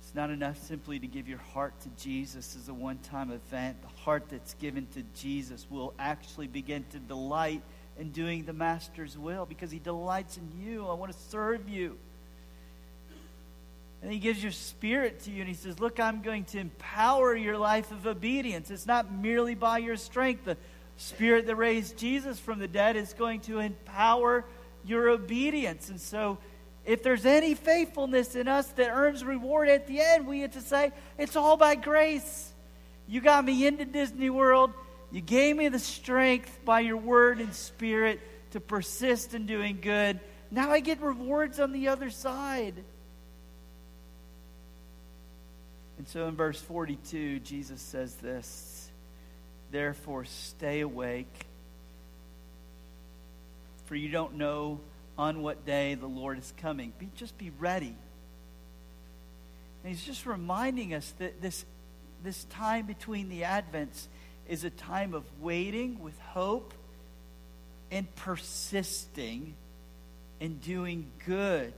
It's 0.01 0.15
not 0.15 0.31
enough 0.31 0.59
simply 0.63 0.99
to 1.01 1.07
give 1.07 1.29
your 1.29 1.39
heart 1.39 1.73
to 1.81 1.89
Jesus 2.03 2.57
as 2.57 2.69
a 2.69 2.75
one 2.75 2.99
time 2.99 3.33
event. 3.33 3.83
The 3.83 4.03
heart 4.03 4.27
that's 4.31 4.55
given 4.55 4.87
to 4.95 5.03
Jesus 5.17 5.67
will 5.69 5.95
actually 5.99 6.47
begin 6.47 6.85
to 6.93 6.99
delight 6.99 7.63
in 7.99 8.11
doing 8.11 8.45
the 8.45 8.53
Master's 8.53 9.19
will 9.19 9.47
because 9.47 9.71
he 9.71 9.79
delights 9.79 10.37
in 10.37 10.53
you. 10.65 10.87
I 10.87 10.95
want 10.95 11.13
to 11.13 11.19
serve 11.29 11.69
you. 11.69 11.99
And 14.05 14.13
he 14.13 14.19
gives 14.19 14.43
your 14.43 14.53
spirit 14.53 15.21
to 15.21 15.31
you 15.31 15.41
and 15.41 15.49
he 15.49 15.55
says, 15.55 15.81
Look, 15.81 15.99
I'm 15.99 16.21
going 16.21 16.45
to 16.47 16.59
empower 16.59 17.35
your 17.35 17.57
life 17.57 17.91
of 17.91 18.07
obedience. 18.07 18.71
It's 18.71 18.87
not 18.87 19.11
merely 19.11 19.55
by 19.55 19.79
your 19.79 19.97
strength. 19.97 20.45
The 20.45 20.59
spirit 20.97 21.47
that 21.47 21.57
raised 21.57 21.97
Jesus 21.97 22.39
from 22.39 22.59
the 22.59 22.69
dead 22.69 22.97
is 22.97 23.13
going 23.13 23.41
to 23.41 23.59
empower 23.59 24.45
your 24.85 25.09
obedience. 25.09 25.89
And 25.89 26.01
so, 26.01 26.39
if 26.85 27.03
there's 27.03 27.25
any 27.25 27.55
faithfulness 27.55 28.37
in 28.37 28.47
us 28.47 28.69
that 28.73 28.91
earns 28.91 29.25
reward 29.25 29.69
at 29.69 29.87
the 29.87 30.01
end, 30.01 30.27
we 30.27 30.41
get 30.41 30.53
to 30.53 30.61
say, 30.61 30.93
It's 31.19 31.37
all 31.37 31.57
by 31.57 31.75
grace. 31.75 32.53
You 33.09 33.21
got 33.21 33.45
me 33.45 33.67
into 33.67 33.85
Disney 33.85 34.31
World. 34.31 34.73
You 35.11 35.21
gave 35.21 35.57
me 35.57 35.69
the 35.69 35.79
strength 35.79 36.59
by 36.65 36.81
your 36.81 36.97
word 36.97 37.41
and 37.41 37.55
spirit 37.55 38.21
to 38.51 38.61
persist 38.61 39.35
in 39.35 39.47
doing 39.47 39.79
good. 39.81 40.21
Now 40.51 40.71
I 40.71 40.81
get 40.81 41.01
rewards 41.01 41.61
on 41.61 41.73
the 41.73 41.89
other 41.89 42.11
side. 42.11 42.75
And 45.99 46.09
so 46.09 46.27
in 46.29 46.37
verse 46.37 46.61
42, 46.61 47.41
Jesus 47.41 47.81
says 47.81 48.15
this 48.17 48.84
Therefore, 49.75 50.25
stay 50.25 50.83
awake, 50.83 51.47
for 53.87 53.97
you 53.97 54.09
don't 54.09 54.37
know 54.37 54.79
on 55.19 55.43
what 55.43 55.67
day 55.67 55.97
the 55.97 56.07
Lord 56.07 56.39
is 56.39 56.53
coming. 56.59 56.93
Be, 56.97 57.09
just 57.17 57.37
be 57.39 57.51
ready. 57.59 57.97
And 59.83 59.93
he's 59.93 60.05
just 60.05 60.27
reminding 60.27 60.95
us 60.95 61.13
that 61.19 61.43
this, 61.43 61.65
this 62.23 62.45
time 62.45 62.87
between 62.87 63.29
the 63.29 63.43
Advents 63.43 64.07
is 64.49 64.63
a 64.63 64.71
time 64.71 65.13
of 65.13 65.25
waiting 65.41 66.01
with 66.01 66.17
hope 66.21 66.73
and 67.91 68.07
persisting 68.15 69.55
and 70.41 70.63
doing 70.63 71.11
good. 71.27 71.73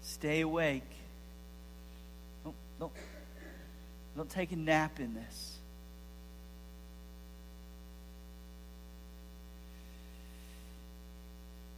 Stay 0.00 0.40
awake. 0.40 0.90
Don't, 2.42 2.56
don't, 2.80 2.92
don't 4.16 4.28
take 4.28 4.52
a 4.52 4.56
nap 4.56 5.00
in 5.00 5.14
this. 5.14 5.56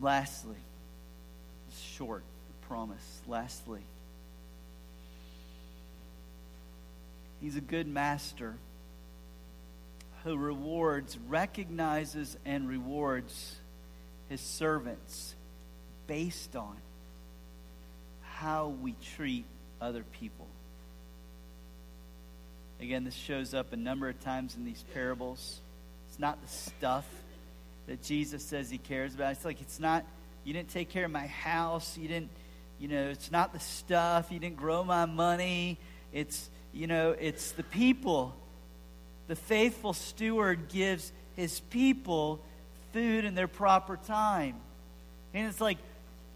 Lastly, 0.01 0.57
short, 1.97 2.23
I 2.23 2.67
promise. 2.67 3.21
Lastly, 3.27 3.81
he's 7.41 7.57
a 7.57 7.61
good 7.61 7.87
master 7.87 8.57
who 10.25 10.37
rewards, 10.37 11.17
recognizes, 11.29 12.37
and 12.45 12.69
rewards 12.69 13.57
his 14.29 14.41
servants 14.41 15.35
based 16.07 16.57
on 16.57 16.77
how 18.23 18.69
we 18.83 18.95
treat 19.15 19.45
other 19.81 20.03
people. 20.03 20.47
Again, 22.85 23.05
this 23.05 23.15
shows 23.15 23.55
up 23.55 23.73
a 23.73 23.79
number 23.79 24.11
of 24.11 24.21
times 24.21 24.57
in 24.57 24.67
these 24.67 24.85
parables. 24.93 25.63
It's 26.07 26.19
not 26.19 26.43
the 26.43 26.49
stuff 26.49 27.07
that 27.87 28.03
Jesus 28.03 28.45
says 28.45 28.69
he 28.69 28.77
cares 28.77 29.15
about. 29.15 29.33
It's 29.33 29.45
like 29.47 29.63
it's 29.63 29.81
not 29.81 30.05
you 30.45 30.53
didn't 30.53 30.69
take 30.69 30.91
care 30.91 31.07
of 31.07 31.11
my 31.11 31.27
house, 31.27 31.97
you 31.97 32.09
didn't 32.09 32.29
you 32.79 32.89
know, 32.89 33.09
it's 33.09 33.33
not 33.33 33.55
the 33.55 33.59
stuff, 33.59 34.31
you 34.31 34.39
didn't 34.39 34.57
grow 34.57 34.85
my 34.85 35.07
money. 35.07 35.79
It's 36.13 36.51
you 36.75 36.87
know, 36.87 37.17
it's 37.19 37.53
the 37.53 37.63
people. 37.63 38.35
The 39.29 39.37
faithful 39.37 39.95
steward 39.95 40.69
gives 40.69 41.11
his 41.37 41.61
people 41.61 42.39
food 42.93 43.25
in 43.25 43.35
their 43.35 43.49
proper 43.49 43.97
time. 43.97 44.57
And 45.33 45.49
it's 45.49 45.59
like, 45.59 45.79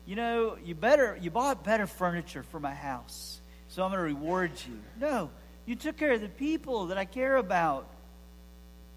you 0.06 0.16
know, 0.16 0.56
you 0.64 0.74
better 0.74 1.18
you 1.20 1.30
bought 1.30 1.62
better 1.62 1.86
furniture 1.86 2.42
for 2.42 2.58
my 2.58 2.72
house. 2.72 3.38
So 3.68 3.84
I'm 3.84 3.90
going 3.90 3.98
to 3.98 4.02
reward 4.02 4.52
you. 4.66 4.78
No, 4.98 5.28
you 5.68 5.76
took 5.76 5.98
care 5.98 6.12
of 6.12 6.22
the 6.22 6.30
people 6.30 6.86
that 6.86 6.96
I 6.96 7.04
care 7.04 7.36
about. 7.36 7.86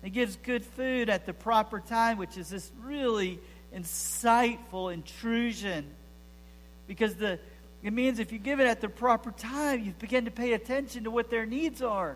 It 0.03 0.11
gives 0.11 0.37
good 0.37 0.63
food 0.63 1.09
at 1.09 1.25
the 1.25 1.33
proper 1.33 1.81
time, 1.81 2.17
which 2.17 2.37
is 2.37 2.47
this 2.47 2.71
really 2.81 3.39
insightful 3.75 4.93
intrusion. 4.93 5.85
Because 6.87 7.15
the, 7.15 7.39
it 7.83 7.91
means 7.91 8.19
if 8.19 8.31
you 8.31 8.39
give 8.39 8.61
it 8.61 8.67
at 8.67 8.79
the 8.79 8.87
proper 8.87 9.31
time, 9.31 9.83
you 9.83 9.93
begin 9.99 10.23
to 10.23 10.31
pay 10.31 10.53
attention 10.53 11.03
to 11.03 11.11
what 11.11 11.29
their 11.29 11.45
needs 11.45 11.81
are. 11.81 12.15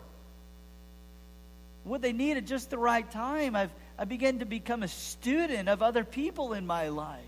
What 1.84 2.02
they 2.02 2.14
need 2.14 2.38
at 2.38 2.46
just 2.46 2.70
the 2.70 2.78
right 2.78 3.12
time. 3.12 3.58
I've, 3.58 3.74
I 4.00 4.06
begin 4.06 4.40
to 4.40 4.46
become 4.46 4.84
a 4.84 4.88
student 4.88 5.68
of 5.68 5.82
other 5.82 6.06
people 6.06 6.54
in 6.54 6.66
my 6.66 6.88
life. 6.88 7.20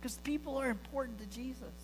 Because 0.00 0.16
people 0.18 0.56
are 0.56 0.70
important 0.70 1.20
to 1.20 1.26
Jesus. 1.26 1.83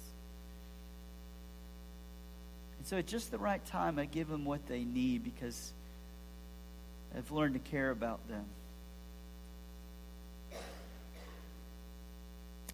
And 2.81 2.87
so 2.87 2.97
at 2.97 3.07
just 3.07 3.31
the 3.31 3.37
right 3.37 3.63
time, 3.67 3.99
I 3.99 4.07
give 4.07 4.29
them 4.29 4.47
what 4.47 4.67
they 4.67 4.85
need 4.85 5.23
because 5.23 5.75
I've 7.15 7.31
learned 7.31 7.53
to 7.53 7.61
care 7.61 7.91
about 7.91 8.27
them. 8.27 8.47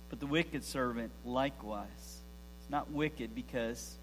But 0.09 0.21
the 0.21 0.29
wicked 0.29 0.62
servant, 0.62 1.11
likewise, 1.25 1.88
is 2.62 2.71
not 2.71 2.92
wicked 2.92 3.35
because 3.35 3.97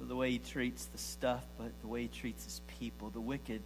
of 0.00 0.08
the 0.08 0.16
way 0.16 0.32
he 0.32 0.38
treats 0.38 0.86
the 0.86 0.98
stuff, 0.98 1.44
but 1.56 1.70
the 1.82 1.86
way 1.86 2.02
he 2.02 2.08
treats 2.08 2.42
his 2.42 2.60
people. 2.80 3.10
The 3.10 3.20
wicked 3.20 3.62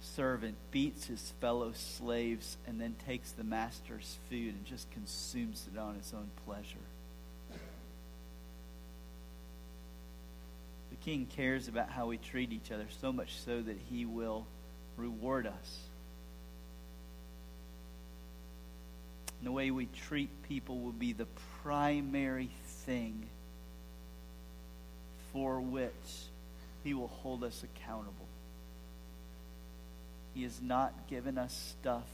servant 0.00 0.54
beats 0.70 1.06
his 1.06 1.32
fellow 1.40 1.72
slaves 1.74 2.56
and 2.68 2.80
then 2.80 2.94
takes 3.04 3.32
the 3.32 3.42
master's 3.42 4.16
food 4.30 4.54
and 4.54 4.64
just 4.64 4.88
consumes 4.92 5.66
it 5.74 5.76
on 5.76 5.96
his 5.96 6.14
own 6.14 6.30
pleasure. 6.46 6.78
King 11.04 11.26
cares 11.26 11.68
about 11.68 11.90
how 11.90 12.06
we 12.06 12.16
treat 12.16 12.52
each 12.52 12.70
other, 12.70 12.86
so 13.00 13.12
much 13.12 13.36
so 13.44 13.60
that 13.60 13.76
he 13.90 14.04
will 14.04 14.46
reward 14.96 15.46
us. 15.46 15.78
And 19.38 19.46
the 19.46 19.52
way 19.52 19.70
we 19.70 19.86
treat 19.86 20.30
people 20.48 20.78
will 20.78 20.92
be 20.92 21.12
the 21.12 21.26
primary 21.62 22.50
thing 22.84 23.26
for 25.32 25.60
which 25.60 25.92
he 26.84 26.94
will 26.94 27.08
hold 27.08 27.42
us 27.42 27.64
accountable. 27.64 28.26
He 30.34 30.44
has 30.44 30.60
not 30.62 31.08
given 31.08 31.36
us 31.36 31.74
stuff, 31.80 32.06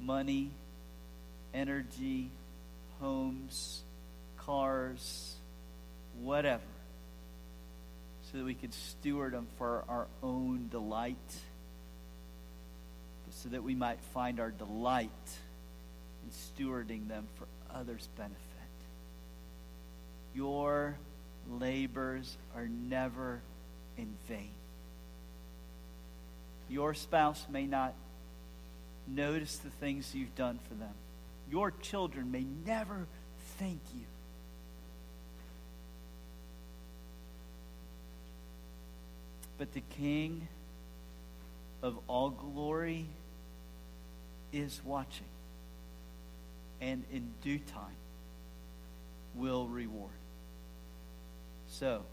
money, 0.00 0.50
energy, 1.52 2.30
homes, 3.00 3.82
cars, 4.38 5.34
whatever 6.22 6.62
so 8.30 8.38
that 8.38 8.44
we 8.44 8.54
could 8.54 8.72
steward 8.72 9.32
them 9.32 9.46
for 9.58 9.84
our 9.88 10.06
own 10.22 10.68
delight, 10.70 11.16
but 13.24 13.34
so 13.34 13.48
that 13.48 13.62
we 13.62 13.74
might 13.74 14.00
find 14.14 14.38
our 14.38 14.50
delight 14.50 15.10
in 16.22 16.30
stewarding 16.30 17.08
them 17.08 17.26
for 17.34 17.46
others' 17.74 18.08
benefit. 18.16 18.36
Your 20.34 20.96
labors 21.48 22.36
are 22.54 22.68
never 22.68 23.40
in 23.96 24.14
vain. 24.28 24.52
Your 26.68 26.94
spouse 26.94 27.44
may 27.50 27.66
not 27.66 27.94
notice 29.08 29.56
the 29.56 29.70
things 29.70 30.14
you've 30.14 30.36
done 30.36 30.60
for 30.68 30.74
them. 30.74 30.94
Your 31.50 31.72
children 31.72 32.30
may 32.30 32.44
never 32.64 33.08
thank 33.58 33.80
you 33.92 34.04
But 39.60 39.74
the 39.74 39.82
King 39.98 40.48
of 41.82 41.98
all 42.08 42.30
glory 42.30 43.04
is 44.54 44.80
watching. 44.86 45.26
And 46.80 47.04
in 47.12 47.28
due 47.42 47.58
time 47.58 47.98
will 49.34 49.66
reward. 49.68 50.14
So, 51.68 52.04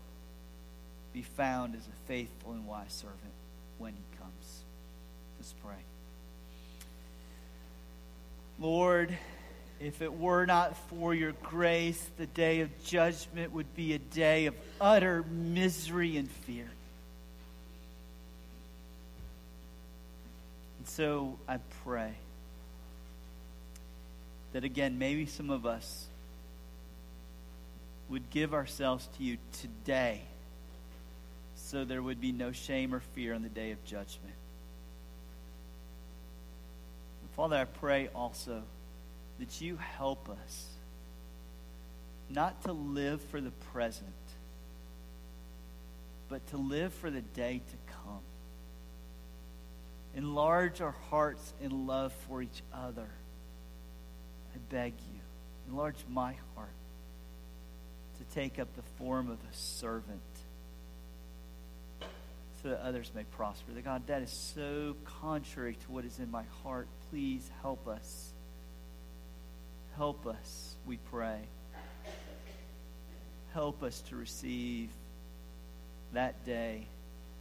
be 1.13 1.21
found 1.21 1.75
as 1.75 1.88
a 1.88 2.07
faithful 2.10 2.51
and 2.51 2.67
wise 2.67 2.91
servant 2.91 3.33
when 3.77 3.93
he 3.93 4.17
comes. 4.19 4.63
Let's 5.39 5.53
pray. 5.63 5.79
Lord, 8.60 9.17
if 9.79 10.01
it 10.01 10.13
were 10.13 10.45
not 10.45 10.75
for 10.89 11.13
your 11.13 11.31
grace, 11.43 12.10
the 12.17 12.25
day 12.25 12.60
of 12.60 12.83
judgment 12.83 13.53
would 13.53 13.73
be 13.73 13.93
a 13.93 13.99
day 13.99 14.47
of 14.47 14.55
utter 14.81 15.23
misery 15.23 16.17
and 16.17 16.29
fear. 16.29 16.67
So 20.97 21.38
I 21.47 21.60
pray 21.83 22.12
that 24.53 24.63
again, 24.63 24.97
maybe 24.97 25.27
some 25.27 25.51
of 25.51 25.63
us 25.63 26.07
would 28.10 28.31
give 28.31 28.55
ourselves 28.55 29.07
to 29.15 29.23
you 29.23 29.38
today 29.62 30.21
so 31.55 31.86
there 31.86 32.01
would 32.01 32.19
be 32.19 32.31
no 32.31 32.51
shame 32.51 32.95
or 32.95 33.01
fear 33.13 33.36
on 33.36 33.43
the 33.43 33.49
day 33.49 33.69
of 33.69 33.86
judgment. 33.86 34.33
Father, 37.36 37.57
I 37.57 37.65
pray 37.65 38.10
also 38.15 38.63
that 39.38 39.62
you 39.62 39.75
help 39.75 40.27
us 40.29 40.65
not 42.27 42.63
to 42.63 42.71
live 42.71 43.21
for 43.21 43.39
the 43.39 43.51
present, 43.71 44.10
but 46.27 46.47
to 46.47 46.57
live 46.57 46.91
for 46.91 47.12
the 47.12 47.21
day 47.21 47.62
to 47.69 47.77
come. 47.86 47.87
Enlarge 50.17 50.82
our 50.82 50.95
hearts 51.12 51.53
in 51.62 51.86
love 51.86 52.12
for 52.27 52.41
each 52.41 52.63
other. 52.73 53.08
I 54.51 54.58
beg 54.71 54.93
you, 55.13 55.19
enlarge 55.70 56.03
my 56.09 56.34
heart 56.55 56.72
to 58.18 58.36
take 58.36 58.57
up 58.57 58.76
the 58.76 58.82
form 58.97 59.30
of 59.30 59.38
a 59.38 59.53
servant 59.55 60.20
so 62.63 62.70
that 62.70 62.82
others 62.82 63.11
may 63.13 63.26
prosper. 63.26 63.74
That 63.74 63.86
God, 63.86 64.07
that 64.07 64.24
is 64.24 64.32
so 64.32 64.95
contrary 65.22 65.76
to 65.76 65.91
what 65.91 66.03
is 66.03 66.18
in 66.18 66.32
my 66.32 66.45
heart. 66.63 66.88
Please 67.11 67.47
help 67.61 67.88
us. 67.88 68.34
Help 69.97 70.26
us, 70.26 70.78
we 70.88 70.97
pray. 71.11 71.41
Help 73.53 73.84
us 73.84 74.01
to 74.09 74.15
receive 74.15 74.89
that 76.13 76.43
day 76.43 76.88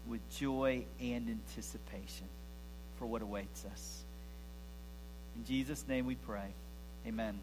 with 0.06 0.20
joy 0.28 0.84
and 1.00 1.30
anticipation 1.30 2.28
for 2.98 3.06
what 3.06 3.22
awaits 3.22 3.64
us. 3.64 4.04
In 5.36 5.44
Jesus' 5.44 5.86
name 5.86 6.06
we 6.06 6.14
pray. 6.14 6.48
Amen. 7.06 7.38